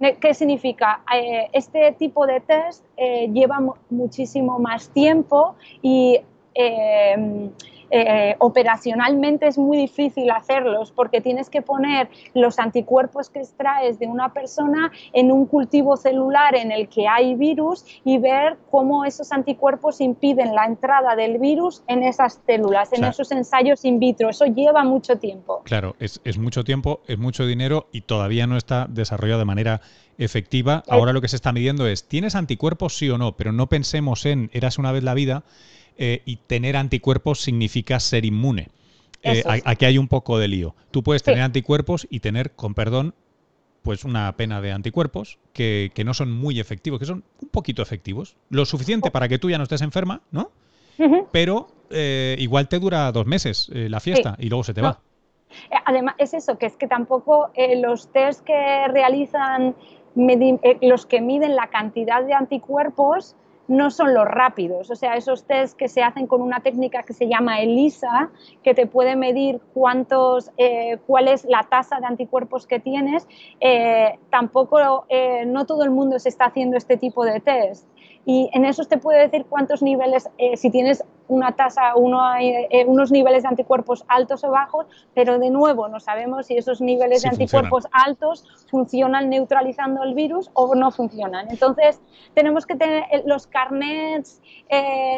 Eh, 0.00 0.16
¿Qué 0.20 0.34
significa? 0.34 1.02
este 1.52 1.92
tipo 1.92 2.26
de 2.26 2.40
test 2.40 2.84
lleva 2.96 3.60
muchísimo 3.88 4.58
más 4.58 4.90
tiempo 4.90 5.54
y 5.80 6.20
eh, 6.54 7.50
operacionalmente 8.38 9.46
es 9.46 9.58
muy 9.58 9.78
difícil 9.78 10.30
hacerlos 10.30 10.90
porque 10.90 11.20
tienes 11.20 11.50
que 11.50 11.62
poner 11.62 12.08
los 12.34 12.58
anticuerpos 12.58 13.30
que 13.30 13.40
extraes 13.40 13.98
de 13.98 14.06
una 14.06 14.32
persona 14.32 14.90
en 15.12 15.30
un 15.30 15.46
cultivo 15.46 15.96
celular 15.96 16.56
en 16.56 16.72
el 16.72 16.88
que 16.88 17.06
hay 17.06 17.34
virus 17.34 17.84
y 18.04 18.18
ver 18.18 18.56
cómo 18.70 19.04
esos 19.04 19.32
anticuerpos 19.32 20.00
impiden 20.00 20.54
la 20.54 20.64
entrada 20.64 21.16
del 21.16 21.38
virus 21.38 21.82
en 21.86 22.02
esas 22.02 22.40
células, 22.46 22.92
en 22.92 23.04
esos 23.04 23.30
ensayos 23.32 23.84
in 23.84 23.98
vitro. 23.98 24.30
Eso 24.30 24.46
lleva 24.46 24.84
mucho 24.84 25.18
tiempo. 25.18 25.62
Claro, 25.64 25.96
es, 25.98 26.20
es 26.24 26.38
mucho 26.38 26.64
tiempo, 26.64 27.00
es 27.06 27.18
mucho 27.18 27.46
dinero 27.46 27.86
y 27.92 28.02
todavía 28.02 28.46
no 28.46 28.56
está 28.56 28.86
desarrollado 28.88 29.40
de 29.40 29.44
manera 29.44 29.80
efectiva. 30.18 30.82
Ahora 30.88 31.12
lo 31.12 31.20
que 31.20 31.28
se 31.28 31.36
está 31.36 31.52
midiendo 31.52 31.86
es, 31.86 32.06
¿tienes 32.06 32.34
anticuerpos 32.34 32.96
sí 32.96 33.10
o 33.10 33.18
no? 33.18 33.36
Pero 33.36 33.52
no 33.52 33.68
pensemos 33.68 34.26
en, 34.26 34.50
eras 34.52 34.78
una 34.78 34.92
vez 34.92 35.02
la 35.02 35.14
vida 35.14 35.44
eh, 35.96 36.22
y 36.24 36.36
tener 36.36 36.76
anticuerpos 36.76 37.40
significa 37.40 38.00
ser 38.00 38.24
inmune. 38.24 38.68
Eh, 39.22 39.42
aquí 39.64 39.84
hay 39.84 39.96
un 39.96 40.08
poco 40.08 40.38
de 40.38 40.48
lío. 40.48 40.74
Tú 40.90 41.02
puedes 41.02 41.22
tener 41.22 41.42
anticuerpos 41.42 42.06
y 42.10 42.20
tener, 42.20 42.52
con 42.52 42.74
perdón, 42.74 43.14
pues 43.82 44.04
una 44.04 44.36
pena 44.36 44.60
de 44.60 44.72
anticuerpos 44.72 45.38
que, 45.52 45.90
no 46.04 46.12
son 46.12 46.32
muy 46.32 46.58
efectivos, 46.58 46.98
que 46.98 47.06
son 47.06 47.24
un 47.40 47.48
poquito 47.48 47.80
efectivos. 47.80 48.36
Lo 48.50 48.64
suficiente 48.66 49.10
para 49.10 49.28
que 49.28 49.38
tú 49.38 49.50
ya 49.50 49.56
no 49.56 49.64
estés 49.64 49.82
enferma, 49.82 50.22
¿no? 50.30 50.50
Pero 51.32 51.68
eh, 51.90 52.36
igual 52.38 52.68
te 52.68 52.78
dura 52.78 53.10
dos 53.12 53.26
meses 53.26 53.68
la 53.72 54.00
fiesta 54.00 54.36
y 54.38 54.48
luego 54.48 54.64
se 54.64 54.74
te 54.74 54.82
va. 54.82 55.00
Además, 55.86 56.16
es 56.18 56.34
eso, 56.34 56.58
que 56.58 56.66
es 56.66 56.76
que 56.76 56.88
tampoco 56.88 57.50
los 57.76 58.10
test 58.12 58.44
que 58.44 58.88
realizan, 58.88 59.74
los 60.82 61.06
que 61.06 61.20
miden 61.20 61.56
la 61.56 61.68
cantidad 61.68 62.24
de 62.24 62.34
anticuerpos, 62.34 63.36
no 63.68 63.90
son 63.90 64.14
los 64.14 64.26
rápidos. 64.26 64.90
O 64.90 64.94
sea, 64.94 65.14
esos 65.14 65.44
test 65.44 65.76
que 65.76 65.88
se 65.88 66.02
hacen 66.02 66.26
con 66.26 66.42
una 66.42 66.60
técnica 66.60 67.02
que 67.02 67.12
se 67.12 67.28
llama 67.28 67.60
ELISA, 67.60 68.30
que 68.62 68.74
te 68.74 68.86
puede 68.86 69.16
medir 69.16 69.60
cuántos, 69.72 70.50
eh, 70.56 70.98
cuál 71.06 71.28
es 71.28 71.44
la 71.44 71.62
tasa 71.62 72.00
de 72.00 72.06
anticuerpos 72.06 72.66
que 72.66 72.80
tienes, 72.80 73.26
eh, 73.60 74.18
tampoco, 74.30 75.06
eh, 75.08 75.44
no 75.46 75.66
todo 75.66 75.84
el 75.84 75.90
mundo 75.90 76.18
se 76.18 76.28
está 76.28 76.46
haciendo 76.46 76.76
este 76.76 76.96
tipo 76.96 77.24
de 77.24 77.40
test 77.40 77.86
y 78.26 78.48
en 78.52 78.64
eso 78.64 78.84
te 78.84 78.96
puede 78.96 79.20
decir 79.20 79.44
cuántos 79.48 79.82
niveles, 79.82 80.28
eh, 80.38 80.56
si 80.56 80.70
tienes 80.70 81.04
una 81.28 81.52
tasa, 81.52 81.94
uno 81.96 82.20
eh, 82.38 82.84
unos 82.86 83.10
niveles 83.10 83.42
de 83.42 83.48
anticuerpos 83.48 84.04
altos 84.08 84.44
o 84.44 84.50
bajos, 84.50 84.86
pero 85.14 85.38
de 85.38 85.50
nuevo 85.50 85.88
no 85.88 86.00
sabemos 86.00 86.46
si 86.46 86.56
esos 86.56 86.80
niveles 86.80 87.22
de 87.22 87.28
anticuerpos 87.30 87.86
altos 87.92 88.44
funcionan 88.70 89.28
neutralizando 89.28 90.02
el 90.02 90.14
virus 90.14 90.50
o 90.54 90.74
no 90.74 90.90
funcionan. 90.90 91.50
Entonces, 91.50 92.00
tenemos 92.34 92.66
que 92.66 92.76
tener 92.76 93.04
eh, 93.10 93.22
los 93.26 93.46
carnets 93.46 94.40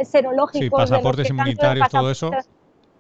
serológicos. 0.05 0.61
Sí, 0.61 0.71
pasaportes 0.71 1.31
inmunitarios, 1.31 1.89
todo 1.89 2.11
eso. 2.11 2.31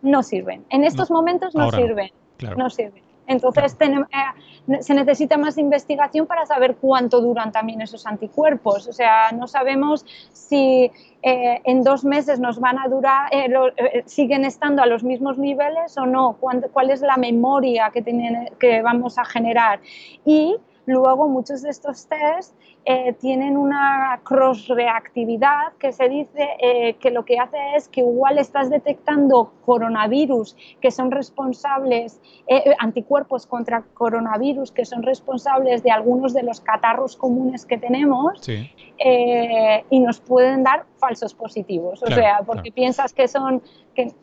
No 0.02 0.22
sirven. 0.22 0.64
En 0.70 0.84
estos 0.84 1.10
momentos 1.10 1.54
no 1.54 1.70
sirven. 1.70 2.10
No 2.56 2.70
sirven. 2.70 3.05
Entonces 3.26 3.76
eh, 3.80 4.82
se 4.82 4.94
necesita 4.94 5.36
más 5.36 5.58
investigación 5.58 6.26
para 6.26 6.46
saber 6.46 6.76
cuánto 6.76 7.20
duran 7.20 7.52
también 7.52 7.80
esos 7.80 8.06
anticuerpos. 8.06 8.88
O 8.88 8.92
sea, 8.92 9.32
no 9.32 9.46
sabemos 9.46 10.04
si 10.32 10.90
eh, 11.22 11.60
en 11.64 11.82
dos 11.82 12.04
meses 12.04 12.40
nos 12.40 12.60
van 12.60 12.78
a 12.78 12.88
durar, 12.88 13.28
eh, 13.32 14.02
siguen 14.06 14.44
estando 14.44 14.82
a 14.82 14.86
los 14.86 15.02
mismos 15.02 15.38
niveles 15.38 15.96
o 15.98 16.06
no, 16.06 16.36
cuál 16.38 16.90
es 16.90 17.00
la 17.00 17.16
memoria 17.16 17.90
que, 17.92 18.02
tienen, 18.02 18.50
que 18.58 18.82
vamos 18.82 19.18
a 19.18 19.24
generar. 19.24 19.80
Y 20.24 20.56
luego 20.86 21.28
muchos 21.28 21.62
de 21.62 21.70
estos 21.70 22.06
test 22.06 22.54
eh, 22.88 23.14
tienen 23.20 23.56
una 23.56 24.20
cross-reactividad 24.22 25.72
que 25.76 25.92
se 25.92 26.08
dice 26.08 26.46
eh, 26.60 26.94
que 27.00 27.10
lo 27.10 27.24
que 27.24 27.36
hace 27.36 27.56
es 27.74 27.88
que 27.88 28.02
igual 28.02 28.38
estás 28.38 28.70
detectando 28.70 29.52
coronavirus 29.64 30.56
que 30.80 30.92
son 30.92 31.10
responsables, 31.10 32.20
eh, 32.46 32.76
anticuerpos 32.78 33.44
contra 33.46 33.82
coronavirus 33.82 34.70
que 34.70 34.84
son 34.84 35.02
responsables 35.02 35.82
de 35.82 35.90
algunos 35.90 36.32
de 36.32 36.44
los 36.44 36.60
catarros 36.60 37.16
comunes 37.16 37.66
que 37.66 37.76
tenemos 37.76 38.48
y 38.48 39.98
nos 39.98 40.20
pueden 40.20 40.62
dar 40.62 40.84
falsos 40.98 41.34
positivos. 41.34 42.04
O 42.04 42.06
sea, 42.06 42.42
porque 42.46 42.70
piensas 42.70 43.12
que 43.12 43.26
son 43.26 43.62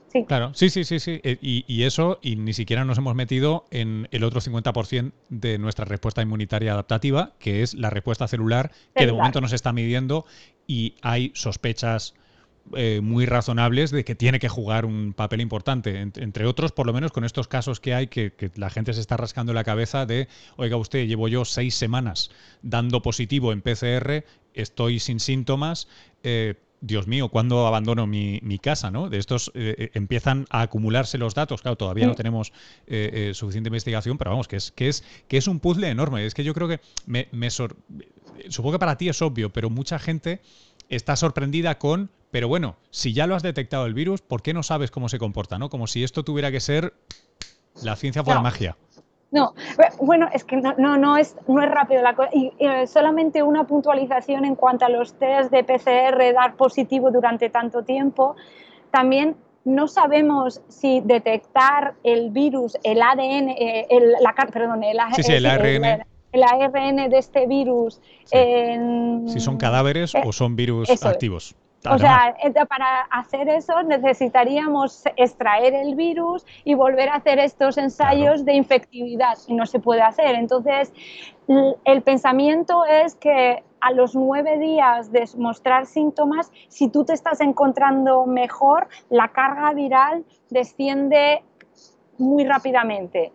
sí. 0.07 0.25
Claro, 0.25 0.51
sí, 0.53 0.69
sí, 0.69 0.83
sí, 0.83 0.99
sí. 0.99 1.19
Eh, 1.23 1.37
y, 1.41 1.83
eso, 1.83 2.19
y 2.21 2.35
ni 2.35 2.53
siquiera 2.53 2.85
nos 2.85 2.97
hemos 2.97 3.15
metido 3.15 3.65
en 3.71 4.07
el 4.11 4.23
otro 4.23 4.41
50% 4.41 5.11
de 5.29 5.57
nuestra 5.57 5.85
respuesta 5.85 6.21
inmunitaria 6.21 6.73
adaptativa, 6.73 7.33
que 7.39 7.61
es 7.63 7.73
la 7.73 7.89
respuesta 7.89 8.27
celular, 8.27 8.52
que 8.95 9.05
de 9.05 9.11
momento 9.11 9.41
nos 9.41 9.53
está 9.53 9.73
midiendo 9.73 10.25
y 10.67 10.95
hay 11.01 11.31
sospechas 11.35 12.13
eh, 12.75 13.01
muy 13.03 13.25
razonables 13.25 13.91
de 13.91 14.05
que 14.05 14.15
tiene 14.15 14.39
que 14.39 14.47
jugar 14.47 14.85
un 14.85 15.13
papel 15.13 15.41
importante. 15.41 15.99
entre 15.99 16.45
otros, 16.45 16.71
por 16.71 16.87
lo 16.87 16.93
menos 16.93 17.11
con 17.11 17.25
estos 17.25 17.49
casos 17.49 17.81
que 17.81 17.93
hay, 17.93 18.07
que, 18.07 18.31
la 18.55 18.69
gente 18.69 18.93
se 18.93 19.01
está 19.01 19.17
rascando 19.17 19.53
la 19.53 19.65
cabeza 19.65 20.05
de, 20.05 20.29
oiga 20.55 20.77
usted, 20.77 21.05
llevo 21.05 21.27
yo 21.27 21.43
seis 21.43 21.75
semanas 21.75 22.31
dando 22.61 23.01
positivo 23.01 23.51
en 23.51 23.61
PCR, 23.61 24.23
estoy 24.53 24.99
sin 24.99 25.19
síntomas. 25.19 25.89
Eh, 26.23 26.55
Dios 26.79 27.05
mío, 27.05 27.29
¿cuándo 27.29 27.67
abandono 27.67 28.07
mi, 28.07 28.59
casa? 28.61 28.91
¿no? 28.91 29.09
De 29.09 29.17
estos 29.17 29.51
eh, 29.55 29.91
empiezan 29.93 30.45
a 30.49 30.61
acumularse 30.61 31.17
los 31.17 31.33
datos. 31.33 31.61
Claro, 31.61 31.75
todavía 31.77 32.07
no 32.07 32.15
tenemos 32.15 32.53
eh, 32.87 33.31
suficiente 33.33 33.69
investigación, 33.69 34.17
pero 34.17 34.31
vamos, 34.31 34.47
que 34.47 34.55
es, 34.57 34.71
que, 34.71 34.87
es, 34.87 35.03
que 35.27 35.37
es 35.37 35.47
un 35.47 35.59
puzzle 35.59 35.89
enorme. 35.89 36.25
Es 36.25 36.33
que 36.33 36.43
yo 36.45 36.53
creo 36.53 36.67
que 36.67 36.79
me, 37.05 37.27
supongo 38.49 38.73
que 38.73 38.79
para 38.79 38.97
ti 38.97 39.09
es 39.09 39.21
obvio, 39.21 39.51
pero 39.51 39.69
mucha 39.69 39.99
gente 39.99 40.41
está 40.89 41.15
sorprendida 41.15 41.77
con, 41.77 42.09
pero 42.31 42.47
bueno, 42.47 42.75
si 42.89 43.13
ya 43.13 43.27
lo 43.27 43.35
has 43.35 43.43
detectado 43.43 43.85
el 43.85 43.93
virus, 43.93 44.21
¿por 44.21 44.41
qué 44.41 44.53
no 44.53 44.63
sabes 44.63 44.91
cómo 44.91 45.09
se 45.09 45.19
comporta? 45.19 45.57
¿no? 45.57 45.69
Como 45.69 45.87
si 45.87 46.03
esto 46.03 46.23
tuviera 46.23 46.51
que 46.51 46.59
ser 46.59 46.93
la 47.81 47.95
ciencia 47.95 48.23
fuera 48.23 48.41
magia. 48.41 48.75
No, 49.31 49.55
bueno, 49.99 50.29
es 50.31 50.43
que 50.43 50.57
no, 50.57 50.75
no, 50.77 51.17
es, 51.17 51.35
no 51.47 51.63
es 51.63 51.71
rápido 51.71 52.03
la 52.03 52.15
cosa. 52.15 52.29
Y, 52.31 52.51
solamente 52.85 53.41
una 53.41 53.65
puntualización 53.65 54.45
en 54.45 54.55
cuanto 54.55 54.85
a 54.85 54.89
los 54.89 55.17
test 55.17 55.49
de 55.49 55.63
PCR 55.63 56.33
dar 56.35 56.55
positivo 56.55 57.09
durante 57.09 57.49
tanto 57.49 57.83
tiempo. 57.83 58.35
También 58.91 59.35
no 59.65 59.87
sabemos 59.87 60.61
si 60.67 61.01
detectar 61.01 61.95
el 62.03 62.29
virus, 62.29 62.77
el 62.83 63.01
ADN, 63.01 63.49
eh, 63.49 63.87
el, 63.89 64.11
la, 64.21 64.35
perdón, 64.51 64.83
el, 64.83 64.99
el 65.27 65.45
ARN. 65.47 66.05
El, 66.33 66.43
ARN 66.43 67.09
de 67.09 67.17
este 67.17 67.47
virus. 67.47 68.01
si 68.25 69.39
son 69.39 69.57
cadáveres 69.57 70.13
o 70.25 70.33
son 70.33 70.55
virus 70.55 70.89
activos. 71.03 71.55
O 71.89 71.97
sea, 71.97 72.35
para 72.69 73.01
hacer 73.11 73.49
eso 73.49 73.83
necesitaríamos 73.83 75.03
extraer 75.17 75.73
el 75.73 75.95
virus 75.95 76.45
y 76.63 76.75
volver 76.75 77.09
a 77.09 77.15
hacer 77.15 77.39
estos 77.39 77.77
ensayos 77.77 78.45
de 78.45 78.53
infectividad 78.53 79.37
y 79.47 79.53
no 79.53 79.65
se 79.65 79.79
puede 79.79 80.01
hacer. 80.01 80.35
Entonces, 80.35 80.93
el 81.83 82.01
pensamiento 82.03 82.85
es 82.85 83.15
que 83.15 83.63
a 83.81 83.91
los 83.91 84.15
nueve 84.15 84.57
días 84.59 85.11
de 85.11 85.27
mostrar 85.37 85.85
síntomas, 85.85 86.51
si 86.69 86.87
tú 86.87 87.03
te 87.03 87.13
estás 87.13 87.41
encontrando 87.41 88.25
mejor, 88.25 88.87
la 89.09 89.29
carga 89.29 89.73
viral 89.73 90.23
desciende 90.49 91.43
muy 92.17 92.45
rápidamente 92.45 93.33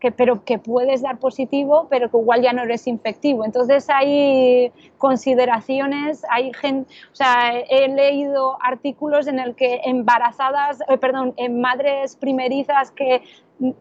que, 0.00 0.12
pero 0.12 0.44
que 0.44 0.58
puedes 0.58 1.02
dar 1.02 1.18
positivo, 1.18 1.86
pero 1.90 2.10
que 2.10 2.18
igual 2.18 2.42
ya 2.42 2.52
no 2.52 2.62
eres 2.62 2.86
infectivo. 2.86 3.44
Entonces 3.44 3.88
hay 3.90 4.72
consideraciones, 4.96 6.24
hay 6.30 6.52
gente, 6.54 6.92
o 7.12 7.14
sea, 7.14 7.58
he 7.58 7.88
leído 7.88 8.58
artículos 8.62 9.26
en 9.26 9.38
el 9.38 9.54
que 9.54 9.80
embarazadas, 9.84 10.80
eh, 10.88 10.98
perdón, 10.98 11.34
en 11.36 11.60
madres 11.60 12.16
primerizas 12.16 12.90
que 12.92 13.22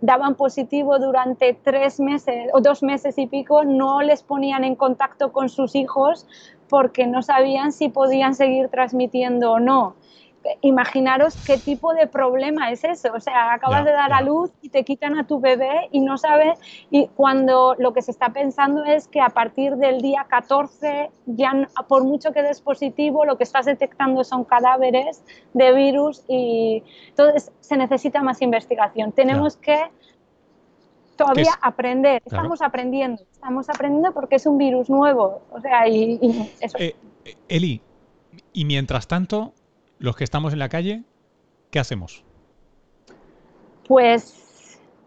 daban 0.02 0.36
positivo 0.36 0.98
durante 0.98 1.54
tres 1.54 2.00
meses 2.00 2.50
o 2.54 2.62
dos 2.62 2.82
meses 2.82 3.18
y 3.18 3.28
pico, 3.28 3.64
no 3.64 4.02
les 4.02 4.24
ponían 4.24 4.64
en 4.64 4.76
contacto 4.76 5.32
con 5.32 5.50
sus 5.50 5.76
hijos 5.76 6.26
porque 6.68 7.06
no 7.06 7.22
sabían 7.22 7.72
si 7.72 7.90
podían 7.90 8.34
seguir 8.34 8.70
transmitiendo 8.70 9.52
o 9.54 9.60
no 9.60 9.96
imaginaros 10.62 11.36
qué 11.46 11.58
tipo 11.58 11.94
de 11.94 12.08
problema 12.08 12.72
es 12.72 12.84
eso. 12.84 13.10
O 13.16 13.20
sea, 13.20 13.54
acabas 13.54 13.86
de 13.86 13.92
dar 13.92 14.14
a 14.14 14.22
luz 14.22 14.52
y 14.62 14.70
te 14.70 14.84
quitan 14.84 15.18
a 15.18 15.26
tu 15.26 15.40
bebé 15.40 15.90
y 15.92 16.00
no 16.00 16.18
sabes. 16.18 16.60
Y 16.90 17.08
cuando 17.08 17.76
lo 17.78 17.94
que 17.94 18.02
se 18.02 18.12
está 18.12 18.30
pensando 18.30 18.84
es 18.84 19.08
que 19.08 19.22
a 19.22 19.30
partir 19.30 19.76
del 19.76 20.02
día 20.02 20.26
14, 20.30 21.10
ya 21.26 21.68
por 21.88 22.04
mucho 22.04 22.32
que 22.32 22.42
des 22.42 22.62
positivo, 22.62 23.26
lo 23.26 23.38
que 23.38 23.44
estás 23.44 23.66
detectando 23.66 24.24
son 24.24 24.44
cadáveres 24.44 25.24
de 25.54 25.74
virus 25.74 26.24
y 26.28 26.84
entonces 27.10 27.52
se 27.60 27.78
necesita 27.78 28.22
más 28.24 28.42
investigación. 28.42 29.12
Tenemos 29.12 29.58
que 29.58 29.78
todavía 31.18 31.52
aprender. 31.62 32.22
Estamos 32.26 32.62
aprendiendo. 32.62 33.24
Estamos 33.32 33.70
aprendiendo 33.70 34.14
porque 34.14 34.36
es 34.36 34.46
un 34.46 34.58
virus 34.58 34.90
nuevo. 34.90 35.42
O 35.52 35.60
sea, 35.60 35.88
y, 35.88 36.20
eso. 36.62 36.78
Eh, 36.80 36.96
Eli, 37.50 37.82
y 38.54 38.66
mientras 38.66 39.08
tanto, 39.08 39.54
los 40.00 40.16
que 40.16 40.24
estamos 40.24 40.54
en 40.54 40.60
la 40.60 40.70
calle, 40.70 41.04
¿qué 41.72 41.80
hacemos? 41.80 42.24
Pues 43.88 44.48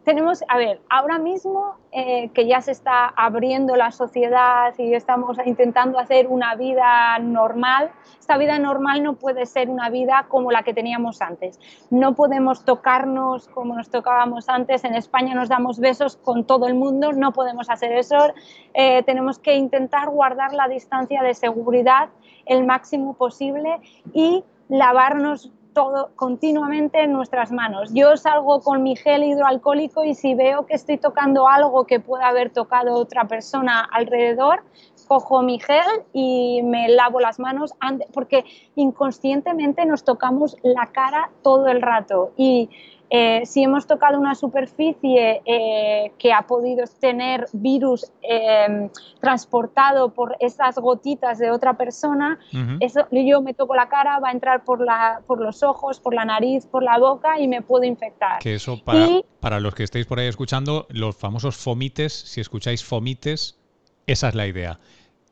tenemos, 0.05 0.43
a 0.49 0.57
ver, 0.57 0.81
ahora 0.89 1.19
mismo 1.19 1.77
eh, 1.93 2.31
que 2.31 2.47
ya 2.47 2.63
se 2.63 2.73
está 2.73 3.07
abriendo 3.09 3.77
la 3.77 3.93
sociedad 3.93 4.75
y 4.79 4.95
estamos 4.95 5.37
intentando 5.45 5.99
hacer 5.99 6.27
una 6.27 6.55
vida 6.55 7.19
normal, 7.19 7.91
esta 8.19 8.39
vida 8.39 8.59
normal 8.59 9.03
no 9.03 9.15
puede 9.15 9.45
ser 9.45 9.69
una 9.69 9.91
vida 9.91 10.27
como 10.29 10.51
la 10.51 10.63
que 10.63 10.73
teníamos 10.73 11.21
antes. 11.21 11.61
No 11.91 12.15
podemos 12.15 12.65
tocarnos 12.65 13.49
como 13.49 13.75
nos 13.75 13.91
tocábamos 13.91 14.49
antes. 14.49 14.85
En 14.85 14.95
España 14.95 15.35
nos 15.35 15.49
damos 15.49 15.79
besos 15.79 16.17
con 16.17 16.45
todo 16.45 16.67
el 16.67 16.75
mundo, 16.75 17.13
no 17.13 17.33
podemos 17.33 17.69
hacer 17.69 17.93
eso. 17.93 18.33
Eh, 18.73 19.03
tenemos 19.03 19.39
que 19.39 19.57
intentar 19.57 20.09
guardar 20.09 20.55
la 20.55 20.69
distancia 20.69 21.23
de 21.23 21.35
seguridad 21.35 22.09
el 22.47 22.65
máximo 22.65 23.15
posible 23.15 23.81
y 24.15 24.45
lavarnos 24.71 25.51
todo 25.75 26.11
continuamente 26.17 27.03
en 27.03 27.13
nuestras 27.13 27.53
manos. 27.53 27.91
Yo 27.93 28.17
salgo 28.17 28.61
con 28.61 28.83
mi 28.83 28.97
gel 28.97 29.25
hidroalcohólico 29.25 30.05
y 30.05 30.15
si 30.15 30.35
veo 30.35 30.67
que 30.67 30.75
estoy 30.75 30.99
tocando 30.99 31.49
algo 31.49 31.87
que 31.87 32.01
pueda 32.01 32.29
haber 32.29 32.51
tocado 32.51 32.95
otra 32.95 33.27
persona 33.27 33.89
alrededor, 33.93 34.63
cojo 35.07 35.43
mi 35.43 35.59
gel 35.59 36.05
y 36.13 36.63
me 36.63 36.89
lavo 36.89 37.21
las 37.21 37.41
manos 37.41 37.75
porque 38.13 38.45
inconscientemente 38.77 39.85
nos 39.85 40.05
tocamos 40.05 40.57
la 40.63 40.87
cara 40.87 41.31
todo 41.43 41.67
el 41.67 41.83
rato 41.83 42.33
y 42.37 42.71
eh, 43.13 43.43
si 43.45 43.65
hemos 43.65 43.89
tocado 43.89 44.21
una 44.21 44.37
superficie 44.37 45.43
eh, 45.45 46.13
que 46.17 46.33
ha 46.33 46.47
podido 46.47 46.85
tener 47.01 47.47
virus 47.53 48.13
em, 48.23 48.89
transportado 49.21 50.15
por 50.15 50.37
esas 50.39 50.77
gotitas 50.77 51.39
de 51.39 51.51
otra 51.51 51.77
persona, 51.77 52.39
eso, 52.79 53.09
yo 53.11 53.43
me 53.43 53.53
toco 53.53 53.75
la 53.75 53.89
cara, 53.89 54.21
va 54.21 54.29
a 54.29 54.33
entrar 54.33 54.65
por, 54.65 54.81
la, 54.81 55.23
por 55.27 55.41
los 55.41 55.65
ojos, 55.65 55.99
por 55.99 56.15
la 56.15 56.25
nariz, 56.25 56.67
por 56.67 56.85
la 56.85 56.99
boca 56.99 57.41
y 57.41 57.49
me 57.49 57.63
puedo 57.63 57.85
infectar. 57.85 58.39
Que 58.39 58.55
eso 58.55 58.79
para, 58.85 59.09
para 59.41 59.59
los 59.59 59.75
que 59.75 59.83
estéis 59.83 60.07
por 60.07 60.21
ahí 60.21 60.29
escuchando, 60.29 60.87
los 60.89 61.17
famosos 61.17 61.57
fomites, 61.57 62.13
si 62.13 62.41
escucháis 62.41 62.85
fomites, 62.85 63.59
esa 64.07 64.29
es 64.29 64.35
la 64.37 64.47
idea. 64.47 64.79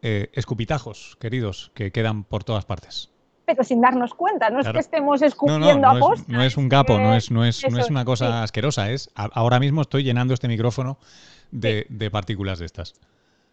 Eh, 0.03 0.31
escupitajos, 0.33 1.17
queridos, 1.21 1.71
que 1.75 1.93
quedan 1.93 2.25
por 2.25 2.43
todas 2.43 2.65
partes 2.65 3.13
pero 3.49 3.65
sin 3.65 3.81
darnos 3.81 4.13
cuenta. 4.13 4.51
No 4.51 4.61
es 4.61 4.69
que 4.69 4.79
estemos 4.79 5.23
escupiendo 5.23 5.75
no, 5.75 5.95
no, 5.99 6.09
a 6.09 6.15
no 6.27 6.43
es 6.43 6.59
un 6.59 6.69
gapo, 6.69 6.99
no 6.99 7.15
es, 7.15 7.31
no 7.31 7.47
es, 7.47 7.67
no 7.71 7.79
es 7.79 7.89
una 7.89 8.05
cosa 8.05 8.43
asquerosa. 8.43 8.91
Es, 8.91 9.11
ahora 9.15 9.59
mismo 9.59 9.81
estoy 9.81 10.05
llenando 10.05 10.35
este 10.35 10.49
micrófono 10.49 10.99
de, 11.51 11.87
de 11.89 12.11
partículas 12.11 12.59
de 12.59 12.67
estas. 12.67 12.93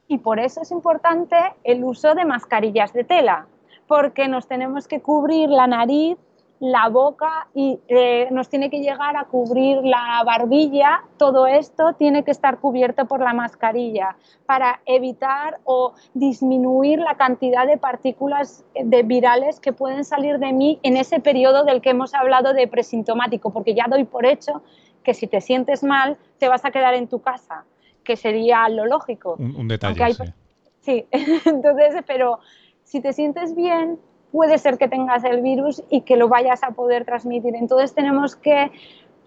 Y 0.10 0.18
por 0.18 0.38
eso 0.38 0.62
es 0.62 0.72
importante 0.72 1.38
el 1.64 1.82
uso 1.86 2.14
de 2.14 2.26
mascarillas 2.26 2.92
de 2.92 3.06
tela, 3.06 3.48
porque 3.88 4.28
nos 4.28 4.50
tenemos 4.50 4.86
que 4.90 5.00
cubrir 5.00 5.48
la 5.48 5.66
nariz 5.66 6.18
la 6.66 6.90
boca 6.90 7.48
y 7.54 7.80
eh, 7.88 8.28
nos 8.32 8.50
tiene 8.50 8.72
que 8.72 8.80
llegar 8.80 9.16
a 9.18 9.26
cubrir 9.26 9.84
la 9.84 10.24
barbilla, 10.26 11.04
todo 11.18 11.46
esto 11.46 11.94
tiene 11.94 12.24
que 12.24 12.32
estar 12.32 12.60
cubierto 12.60 13.06
por 13.06 13.20
la 13.20 13.34
mascarilla 13.34 14.16
para 14.48 14.82
evitar 14.88 15.60
o 15.64 15.94
disminuir 16.16 16.98
la 16.98 17.18
cantidad 17.18 17.68
de 17.68 17.78
partículas 17.78 18.66
de 18.74 19.04
virales 19.04 19.60
que 19.60 19.74
pueden 19.74 20.04
salir 20.04 20.40
de 20.40 20.54
mí 20.54 20.80
en 20.82 20.98
ese 20.98 21.20
periodo 21.20 21.66
del 21.66 21.82
que 21.82 21.92
hemos 21.92 22.16
hablado 22.16 22.54
de 22.54 22.68
presintomático, 22.68 23.52
porque 23.52 23.76
ya 23.76 23.86
doy 23.88 24.04
por 24.04 24.26
hecho 24.26 24.64
que 25.04 25.14
si 25.14 25.28
te 25.28 25.42
sientes 25.42 25.84
mal, 25.84 26.18
te 26.40 26.48
vas 26.48 26.66
a 26.66 26.72
quedar 26.72 26.96
en 26.96 27.08
tu 27.08 27.22
casa, 27.22 27.66
que 28.04 28.16
sería 28.16 28.68
lo 28.70 28.88
lógico. 28.88 29.36
Un, 29.38 29.68
detalle. 29.68 30.14
sí. 30.14 30.24
sí, 30.82 31.08
entonces, 31.46 32.04
pero 32.08 32.40
si 32.84 33.02
te 33.02 33.14
sientes 33.14 33.56
bien, 33.56 34.00
puede 34.36 34.58
ser 34.58 34.78
que 34.78 34.90
tengas 34.90 35.24
el 35.24 35.42
virus 35.42 35.82
y 35.90 36.02
que 36.02 36.18
lo 36.18 36.28
vayas 36.28 36.62
a 36.62 36.72
poder 36.72 37.06
transmitir. 37.06 37.56
Entonces 37.56 37.96
tenemos 37.96 38.36
que, 38.36 38.70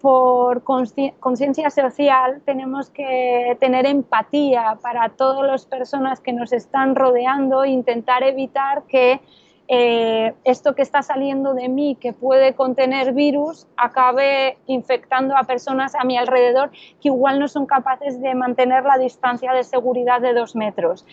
por 0.03 0.63
conciencia 0.65 1.71
social, 1.71 2.43
tenemos 2.45 2.91
que 2.91 3.57
tener 3.59 3.87
empatía 3.87 4.79
para 4.83 5.09
todas 5.09 5.47
las 5.51 5.65
personas 5.65 6.21
que 6.21 6.35
nos 6.35 6.53
están 6.53 6.95
rodeando 6.95 7.65
e 7.65 7.71
intentar 7.71 8.23
evitar 8.23 8.83
que 8.83 9.23
eh, 9.67 10.35
esto 10.45 10.75
que 10.75 10.83
está 10.83 11.01
saliendo 11.01 11.55
de 11.55 11.71
mí, 11.71 11.97
que 11.99 12.13
puede 12.13 12.53
contener 12.53 13.15
virus, 13.15 13.67
acabe 13.79 14.59
infectando 14.67 15.39
a 15.39 15.45
personas 15.45 15.95
a 15.95 16.05
mi 16.05 16.19
alrededor 16.19 16.71
que 17.01 17.09
igual 17.09 17.39
no 17.39 17.49
son 17.49 17.65
capaces 17.65 18.21
de 18.21 18.35
mantener 18.35 18.85
la 18.85 18.99
distancia 18.99 19.55
de 19.55 19.65
seguridad 19.65 20.21
de 20.21 20.35
dos 20.35 20.55
metros. 20.55 21.07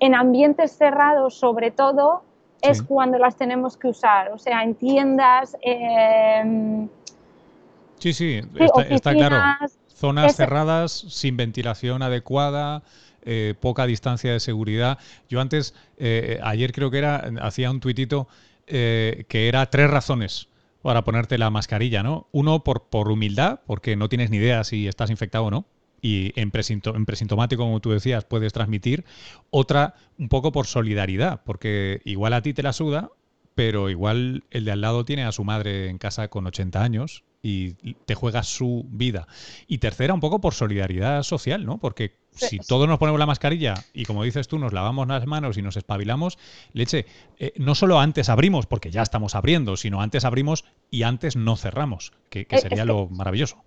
En 0.00 0.16
ambientes 0.16 0.72
cerrados, 0.72 1.38
sobre 1.38 1.70
todo, 1.70 2.22
es 2.70 2.82
cuando 2.82 3.18
las 3.18 3.36
tenemos 3.36 3.76
que 3.76 3.88
usar, 3.88 4.30
o 4.32 4.38
sea, 4.38 4.62
en 4.62 4.74
tiendas. 4.74 5.56
Em, 5.62 6.88
sí, 7.98 8.12
sí, 8.12 8.40
está, 8.88 9.14
claro. 9.14 9.36
Zonas 9.88 10.36
cerradas, 10.36 10.92
sin 10.92 11.36
ventilación 11.36 12.02
adecuada, 12.02 12.82
eh, 13.22 13.54
poca 13.58 13.86
distancia 13.86 14.32
de 14.32 14.40
seguridad. 14.40 14.98
Yo 15.28 15.40
antes, 15.40 15.74
eh, 15.96 16.38
ayer 16.42 16.72
creo 16.72 16.90
que 16.90 16.98
era, 16.98 17.30
hacía 17.40 17.70
un 17.70 17.80
tuitito 17.80 18.28
eh, 18.66 19.24
que 19.28 19.48
era 19.48 19.66
tres 19.70 19.90
razones 19.90 20.48
para 20.82 21.02
ponerte 21.02 21.38
la 21.38 21.50
mascarilla, 21.50 22.02
¿no? 22.02 22.28
Uno, 22.32 22.62
por, 22.62 22.84
por 22.84 23.10
humildad, 23.10 23.60
porque 23.66 23.96
no 23.96 24.08
tienes 24.08 24.30
ni 24.30 24.36
idea 24.36 24.64
si 24.64 24.86
estás 24.86 25.10
infectado 25.10 25.46
o 25.46 25.50
no 25.50 25.64
y 26.00 26.32
en, 26.38 26.50
presintomático, 26.50 27.62
como 27.62 27.80
tú 27.80 27.90
decías, 27.90 28.24
puedes 28.24 28.52
transmitir. 28.52 29.04
Otra, 29.50 29.94
un 30.18 30.28
poco 30.28 30.52
por 30.52 30.66
solidaridad, 30.66 31.42
porque 31.44 32.00
igual 32.04 32.32
a 32.32 32.42
ti 32.42 32.54
te 32.54 32.62
la 32.62 32.72
suda, 32.72 33.10
pero 33.54 33.90
igual 33.90 34.44
el 34.50 34.64
de 34.64 34.72
al 34.72 34.80
lado 34.80 35.04
tiene 35.04 35.24
a 35.24 35.32
su 35.32 35.44
madre 35.44 35.88
en 35.88 35.98
casa 35.98 36.28
con 36.28 36.46
80 36.46 36.82
años 36.82 37.24
y 37.42 37.74
te 38.04 38.16
juega 38.16 38.42
su 38.42 38.84
vida. 38.88 39.28
Y 39.68 39.78
tercera, 39.78 40.12
un 40.12 40.20
poco 40.20 40.40
por 40.40 40.52
solidaridad 40.52 41.22
social, 41.22 41.64
¿no? 41.64 41.78
Porque 41.78 42.16
si 42.36 42.58
todos 42.58 42.86
nos 42.86 42.98
ponemos 42.98 43.18
la 43.18 43.26
mascarilla 43.26 43.74
y 43.94 44.04
como 44.04 44.22
dices 44.22 44.48
tú, 44.48 44.58
nos 44.58 44.72
lavamos 44.72 45.08
las 45.08 45.26
manos 45.26 45.56
y 45.56 45.62
nos 45.62 45.76
espabilamos, 45.76 46.38
leche, 46.72 47.06
eh, 47.38 47.52
no 47.56 47.74
solo 47.74 47.98
antes 47.98 48.28
abrimos, 48.28 48.66
porque 48.66 48.90
ya 48.90 49.02
estamos 49.02 49.34
abriendo, 49.34 49.76
sino 49.76 50.02
antes 50.02 50.24
abrimos 50.24 50.64
y 50.90 51.02
antes 51.02 51.36
no 51.36 51.56
cerramos, 51.56 52.12
que, 52.30 52.46
eh, 52.48 52.58
sería 52.58 52.84
lo 52.84 53.08
maravilloso. 53.08 53.64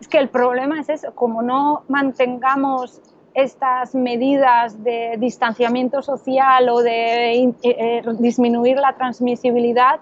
Es 0.00 0.08
que 0.08 0.18
el 0.18 0.28
problema 0.28 0.80
es 0.80 0.88
eso, 0.88 1.14
como 1.14 1.42
no 1.42 1.84
mantengamos 1.88 3.00
estas 3.34 3.94
medidas 3.94 4.82
de 4.82 5.16
distanciamiento 5.18 6.02
social 6.02 6.68
o 6.70 6.82
de 6.82 7.34
eh, 7.34 7.54
eh, 7.62 8.02
disminuir 8.18 8.78
la 8.78 8.94
transmisibilidad, 8.96 10.00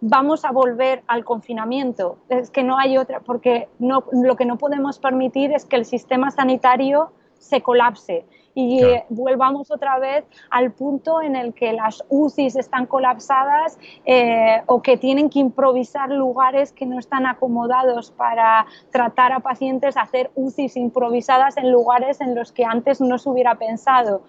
vamos 0.00 0.44
a 0.44 0.52
volver 0.52 1.02
al 1.08 1.24
confinamiento. 1.24 2.18
Es 2.28 2.50
que 2.50 2.62
no 2.62 2.78
hay 2.78 2.98
otra, 2.98 3.20
porque 3.20 3.68
no, 3.78 4.04
lo 4.12 4.36
que 4.36 4.44
no 4.44 4.58
podemos 4.58 4.98
permitir 4.98 5.52
es 5.52 5.64
que 5.64 5.76
el 5.76 5.84
sistema 5.84 6.30
sanitario 6.30 7.10
se 7.38 7.62
colapse 7.62 8.24
y 8.60 8.82
eh, 8.82 9.04
volvamos 9.08 9.70
otra 9.70 10.00
vez 10.00 10.24
al 10.50 10.72
punto 10.72 11.22
en 11.22 11.36
el 11.36 11.54
que 11.54 11.72
las 11.72 12.02
UCIs 12.08 12.56
están 12.56 12.86
colapsadas 12.86 13.78
eh, 14.04 14.62
o 14.66 14.82
que 14.82 14.96
tienen 14.96 15.30
que 15.30 15.38
improvisar 15.38 16.10
lugares 16.10 16.72
que 16.72 16.84
no 16.84 16.98
están 16.98 17.24
acomodados 17.24 18.10
para 18.10 18.66
tratar 18.90 19.30
a 19.30 19.38
pacientes, 19.38 19.96
hacer 19.96 20.32
UCIs 20.34 20.76
improvisadas 20.76 21.56
en 21.56 21.70
lugares 21.70 22.20
en 22.20 22.34
los 22.34 22.50
que 22.50 22.64
antes 22.64 23.00
no 23.00 23.16
se 23.18 23.28
hubiera 23.28 23.54
pensado. 23.54 24.22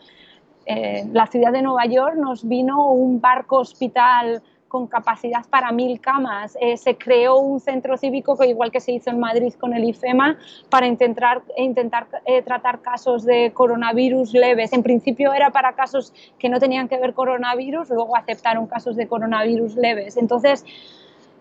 Eh, 0.67 1.07
la 1.11 1.25
ciudad 1.25 1.51
de 1.51 1.63
Nueva 1.63 1.87
York 1.87 2.13
nos 2.15 2.47
vino 2.47 2.91
un 2.91 3.19
barco 3.19 3.55
hospital 3.55 4.43
con 4.69 4.87
capacidad 4.87 5.45
para 5.49 5.73
mil 5.73 5.99
camas. 5.99 6.57
Eh, 6.61 6.77
se 6.77 6.95
creó 6.95 7.39
un 7.39 7.59
centro 7.59 7.97
cívico 7.97 8.41
igual 8.45 8.71
que 8.71 8.79
se 8.79 8.93
hizo 8.93 9.09
en 9.09 9.19
Madrid 9.19 9.53
con 9.59 9.73
el 9.73 9.83
IFEMA 9.83 10.37
para 10.69 10.87
intentar, 10.87 11.41
intentar 11.57 12.07
eh, 12.25 12.41
tratar 12.43 12.79
casos 12.81 13.25
de 13.25 13.51
coronavirus 13.51 14.33
leves. 14.33 14.71
En 14.71 14.83
principio 14.83 15.33
era 15.33 15.49
para 15.49 15.73
casos 15.73 16.13
que 16.37 16.47
no 16.47 16.59
tenían 16.59 16.87
que 16.87 16.97
ver 16.97 17.13
coronavirus, 17.13 17.89
luego 17.89 18.15
aceptaron 18.15 18.67
casos 18.67 18.95
de 18.95 19.07
coronavirus 19.07 19.75
leves. 19.75 20.15
Entonces, 20.15 20.63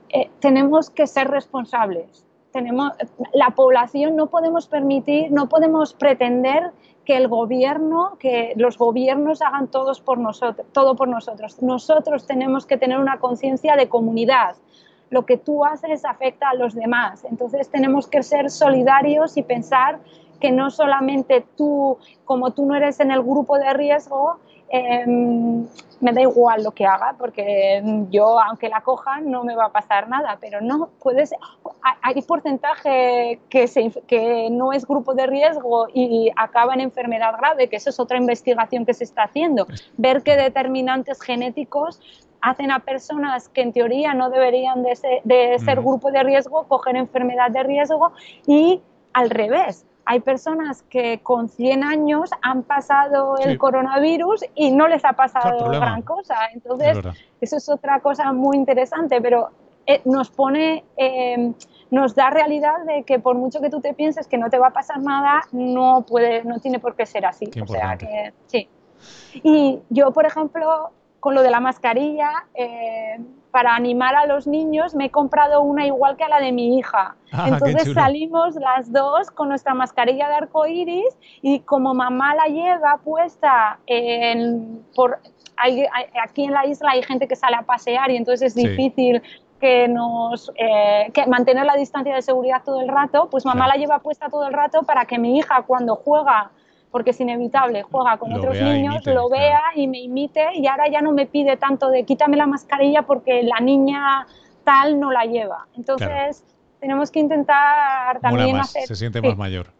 eh, 0.09 0.31
tenemos 0.41 0.91
que 0.91 1.07
ser 1.07 1.29
responsables. 1.29 2.25
Tenemos, 2.51 2.93
la 3.35 3.51
población 3.51 4.17
no 4.17 4.29
podemos 4.29 4.67
permitir, 4.67 5.31
no 5.31 5.49
podemos 5.51 5.93
pretender 5.93 6.73
que 7.09 7.17
el 7.17 7.27
gobierno, 7.27 8.19
que 8.19 8.53
los 8.57 8.77
gobiernos 8.77 9.41
hagan 9.41 9.69
todos 9.69 9.99
por 9.99 10.19
nosotros, 10.19 10.67
todo 10.73 10.95
por 10.95 11.09
nosotros. 11.09 11.63
Nosotros 11.63 12.27
tenemos 12.27 12.67
que 12.67 12.77
tener 12.77 12.99
una 12.99 13.19
conciencia 13.19 13.77
de 13.77 13.89
comunidad. 13.89 14.57
Lo 15.09 15.25
que 15.25 15.39
tú 15.39 15.65
haces 15.65 16.05
afecta 16.05 16.51
a 16.51 16.55
los 16.55 16.75
demás. 16.75 17.25
Entonces 17.25 17.71
tenemos 17.71 18.09
que 18.09 18.23
ser 18.23 18.51
solidarios 18.51 19.39
y 19.39 19.43
pensar 19.43 20.01
que 20.39 20.53
no 20.53 20.71
solamente 20.71 21.47
tú, 21.57 21.97
como 22.27 22.51
tú 22.51 22.67
no 22.67 22.75
eres 22.75 23.01
en 23.01 23.11
el 23.11 23.23
grupo 23.23 23.57
de 23.57 23.73
riesgo, 23.73 24.41
Em, 24.71 25.67
me 26.01 26.13
da 26.13 26.21
igual 26.21 26.63
lo 26.63 26.73
que 26.73 26.87
haga 26.87 27.15
porque 27.19 27.83
yo, 28.11 28.39
aunque 28.41 28.69
la 28.69 28.83
coja, 28.83 29.21
no 29.21 29.43
me 29.43 29.57
va 29.57 29.67
a 29.67 29.73
pasar 29.73 30.09
nada, 30.09 30.39
pero 30.41 30.61
no, 30.61 30.91
puedes, 31.03 31.33
hay 32.03 32.23
porcentaje 32.23 33.41
que, 33.49 33.67
se, 33.67 33.91
que 34.07 34.49
no 34.51 34.73
es 34.73 34.87
grupo 34.87 35.15
de 35.15 35.27
riesgo 35.27 35.89
y 35.93 36.31
acaba 36.37 36.75
en 36.75 36.81
enfermedad 36.81 37.35
grave, 37.39 37.69
que 37.69 37.77
eso 37.77 37.91
es 37.91 37.99
otra 37.99 38.19
investigación 38.19 38.85
que 38.85 38.95
se 38.95 39.05
está 39.05 39.25
haciendo, 39.25 39.67
ver 39.97 40.23
qué 40.23 40.37
determinantes 40.37 41.21
genéticos 41.21 42.01
hacen 42.41 42.71
a 42.71 42.81
personas 42.81 43.49
que 43.49 43.63
en 43.63 43.73
teoría 43.73 44.15
no 44.15 44.31
deberían 44.31 44.83
de 44.83 44.95
ser, 44.95 45.23
de 45.25 45.59
ser 45.59 45.81
grupo 45.81 46.13
de 46.13 46.23
riesgo, 46.23 46.65
coger 46.69 46.95
enfermedad 46.97 47.51
de 47.51 47.63
riesgo 47.65 48.13
y 48.47 48.81
al 49.13 49.31
revés 49.31 49.88
hay 50.11 50.21
personas 50.21 50.83
que 50.89 51.21
con 51.23 51.51
100 51.51 51.85
años 51.85 52.31
han 52.41 52.63
pasado 52.63 53.37
el 53.37 53.59
coronavirus 53.59 54.43
y 54.55 54.71
no 54.71 54.89
les 54.89 55.05
ha 55.05 55.13
pasado 55.13 55.69
gran 55.69 56.01
cosa. 56.01 56.35
Entonces, 56.55 56.97
eso 57.43 57.57
es 57.59 57.69
otra 57.69 58.01
cosa 58.01 58.33
muy 58.33 58.57
interesante, 58.57 59.21
pero 59.21 59.51
eh, 59.87 60.01
nos 60.07 60.31
pone, 60.31 60.83
em, 60.97 61.53
nos 61.91 62.15
da 62.15 62.31
realidad 62.31 62.87
de 62.87 63.03
que 63.03 63.19
por 63.19 63.37
mucho 63.37 63.61
que 63.61 63.69
tú 63.69 63.83
te 63.83 63.93
pienses 63.93 64.27
que 64.27 64.39
no 64.39 64.49
te 64.49 64.59
va 64.59 64.69
a 64.69 64.73
pasar 64.73 64.99
nada, 65.03 65.43
no 65.53 66.07
puede, 66.09 66.43
no 66.43 66.59
tiene 66.59 66.79
por 66.79 66.97
qué 66.97 67.05
ser 67.05 67.27
así. 67.27 67.51
o 67.61 67.67
sea 67.67 67.99
que 67.99 68.33
sí. 68.47 68.67
Y 69.35 69.79
yo, 69.91 70.11
por 70.13 70.25
ejemplo, 70.25 70.91
con 71.29 71.35
lo 71.35 71.43
de 71.43 71.51
la 71.51 71.61
mascarilla, 71.61 72.31
eh, 72.55 73.19
para 73.51 73.75
animar 73.75 74.15
a 74.15 74.25
los 74.25 74.47
niños, 74.47 74.95
me 74.95 75.05
he 75.05 75.11
comprado 75.11 75.61
una 75.61 75.85
igual 75.85 76.17
que 76.17 76.25
a 76.25 76.29
la 76.31 76.41
de 76.41 76.53
mi 76.53 76.79
hija. 76.79 77.17
Ah, 77.31 77.51
Entonces 77.51 77.93
salimos 77.93 78.55
las 78.55 78.91
dos 78.91 79.31
con 79.31 79.51
nuestra 79.51 79.75
mascarilla 79.75 80.27
de 80.31 80.37
arco 80.37 80.67
iris 80.67 81.19
y 81.43 81.61
como 81.61 81.93
mamá 81.93 82.35
la 82.35 82.47
lleva 82.47 82.97
puesta 83.05 83.79
en, 83.85 84.83
por, 84.97 85.19
aquí 85.59 86.45
en 86.45 86.53
la 86.55 86.65
isla 86.65 86.93
hay 86.93 87.03
gente 87.03 87.29
que 87.29 87.37
sale 87.37 87.57
a 87.57 87.63
pasear 87.63 88.11
y 88.11 88.17
entonces 88.17 88.47
es 88.47 88.55
difícil 88.55 89.21
que 89.61 89.87
nos 89.87 90.51
eh, 90.57 91.11
que 91.13 91.27
mantener 91.27 91.67
la 91.67 91.77
distancia 91.77 92.15
de 92.15 92.23
seguridad 92.23 92.63
todo 92.65 92.81
el 92.81 92.89
rato, 92.89 93.29
pues 93.31 93.45
mamá 93.45 93.69
la 93.69 93.75
lleva 93.75 93.99
puesta 93.99 94.31
todo 94.31 94.47
el 94.47 94.55
rato 94.55 94.85
para 94.85 95.05
que 95.05 95.19
mi 95.19 95.37
hija 95.37 95.65
cuando 95.67 95.95
juega 95.95 96.53
porque 96.91 97.11
es 97.11 97.21
inevitable, 97.21 97.83
juega 97.83 98.17
con 98.19 98.33
otros 98.33 98.61
niños, 98.61 99.05
lo 99.07 99.29
vea 99.29 99.61
y 99.75 99.87
me 99.87 100.01
imite 100.01 100.47
y 100.55 100.67
ahora 100.67 100.89
ya 100.89 101.01
no 101.01 101.13
me 101.13 101.27
pide 101.27 101.57
tanto 101.57 101.91
de 101.91 102.05
quítame 102.05 102.37
la 102.37 102.47
mascarilla 102.47 103.03
porque 103.03 103.43
la 103.43 103.61
niña 103.61 104.27
tal 104.65 104.99
no 104.99 105.11
la 105.11 105.25
lleva. 105.25 105.67
Entonces 105.77 106.45
tenemos 106.81 107.11
que 107.11 107.21
intentar 107.21 108.21
también 108.21 108.57
hacer... 108.57 108.87
Se 108.87 108.97
siente 108.97 109.21
más 109.21 109.37
mayor. 109.37 109.73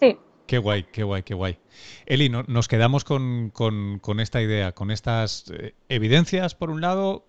Sí. 0.00 0.18
Qué 0.46 0.58
guay, 0.58 0.84
qué 0.84 1.02
guay, 1.02 1.22
qué 1.22 1.34
guay. 1.34 1.58
Eli, 2.06 2.28
nos 2.28 2.68
quedamos 2.68 3.04
con, 3.04 3.50
con, 3.50 4.20
esta 4.20 4.40
idea, 4.40 4.72
con 4.72 4.90
estas 4.90 5.50
eh, 5.50 5.74
evidencias, 5.88 6.54
por 6.54 6.70
un 6.70 6.80
lado, 6.80 7.24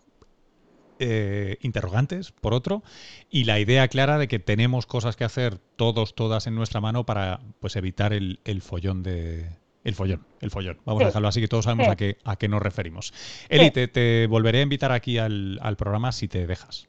eh, 0.99 1.57
interrogantes, 1.61 2.31
por 2.31 2.53
otro, 2.53 2.83
y 3.29 3.43
la 3.43 3.59
idea 3.59 3.87
clara 3.87 4.17
de 4.17 4.27
que 4.27 4.39
tenemos 4.39 4.85
cosas 4.85 5.15
que 5.15 5.23
hacer 5.23 5.57
todos, 5.75 6.15
todas 6.15 6.47
en 6.47 6.55
nuestra 6.55 6.81
mano 6.81 7.05
para 7.05 7.39
pues 7.59 7.75
evitar 7.75 8.13
el, 8.13 8.39
follón 8.61 9.03
de. 9.03 9.49
El 9.83 9.95
follón, 9.95 10.25
el 10.41 10.51
follón. 10.51 10.79
Vamos 10.85 11.03
a 11.03 11.05
dejarlo 11.07 11.27
así 11.27 11.39
que 11.39 11.47
todos 11.47 11.65
sabemos 11.65 11.87
a, 11.87 11.95
qué, 11.95 12.17
a 12.23 12.35
qué 12.35 12.47
nos 12.47 12.61
referimos. 12.61 13.13
Eli, 13.47 13.71
te, 13.71 14.27
volveré 14.27 14.59
a 14.59 14.63
invitar 14.63 14.91
aquí 14.91 15.17
al, 15.17 15.75
programa 15.77 16.11
si 16.11 16.27
te 16.27 16.45
dejas. 16.45 16.87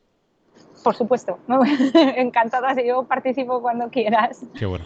Por 0.83 0.95
supuesto, 0.95 1.39
encantada, 2.17 2.75
si 2.75 2.87
yo 2.87 3.05
participo 3.05 3.61
cuando 3.61 3.91
quieras. 3.91 4.45
Qué 4.59 4.67
bueno. 4.67 4.85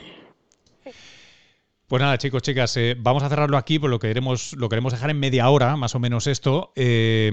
Pues 1.93 2.01
nada, 2.01 2.17
chicos, 2.17 2.41
chicas, 2.41 2.75
eh, 2.79 2.97
vamos 2.99 3.23
a 3.23 3.29
cerrarlo 3.29 3.59
aquí, 3.59 3.79
por 3.79 3.91
lo 3.91 3.99
que 3.99 4.09
queremos, 4.09 4.55
lo 4.55 4.71
queremos 4.71 4.95
dejar 4.95 5.11
en 5.11 5.21
media 5.21 5.51
hora, 5.51 5.77
más 5.77 5.95
o 5.95 5.99
menos 5.99 6.27
esto. 6.27 6.73
Eh, 6.75 7.31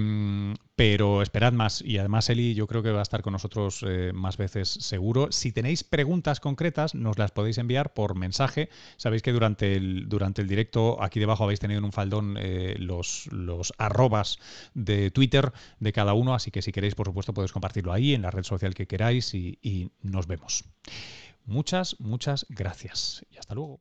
pero 0.76 1.22
esperad 1.22 1.54
más. 1.54 1.82
Y 1.82 1.98
además, 1.98 2.30
Eli, 2.30 2.56
yo 2.56 2.68
creo 2.68 2.84
que 2.84 2.92
va 2.92 3.00
a 3.00 3.04
estar 3.04 3.22
con 3.22 3.32
nosotros 3.32 3.86
eh, 3.88 4.12
más 4.14 4.36
veces 4.36 4.68
seguro. 4.68 5.32
Si 5.32 5.54
tenéis 5.54 5.86
preguntas 5.86 6.42
concretas, 6.42 6.94
nos 6.94 7.18
las 7.18 7.32
podéis 7.32 7.58
enviar 7.58 7.94
por 7.94 8.16
mensaje. 8.18 8.68
Sabéis 8.98 9.22
que 9.22 9.32
durante 9.32 9.78
el, 9.78 10.10
durante 10.10 10.42
el 10.42 10.50
directo, 10.50 11.02
aquí 11.02 11.22
debajo 11.22 11.46
habéis 11.46 11.62
tenido 11.62 11.78
en 11.78 11.86
un 11.86 11.94
faldón 11.94 12.38
los, 12.80 13.30
los 13.32 13.72
arrobas 13.78 14.40
de 14.74 15.10
Twitter 15.10 15.54
de 15.80 15.94
cada 15.94 16.12
uno. 16.12 16.36
Así 16.36 16.52
que 16.52 16.62
si 16.62 16.74
queréis, 16.74 16.96
por 16.96 17.08
supuesto, 17.08 17.34
podéis 17.34 17.54
compartirlo 17.54 17.94
ahí 17.94 18.14
en 18.14 18.24
la 18.24 18.30
red 18.30 18.44
social 18.44 18.74
que 18.74 18.88
queráis 18.88 19.34
y 19.34 19.90
nos 20.02 20.28
vemos. 20.28 20.66
Muchas, 21.46 21.98
muchas 22.02 22.46
gracias. 22.50 23.26
Y 23.32 23.38
hasta 23.38 23.56
luego. 23.56 23.80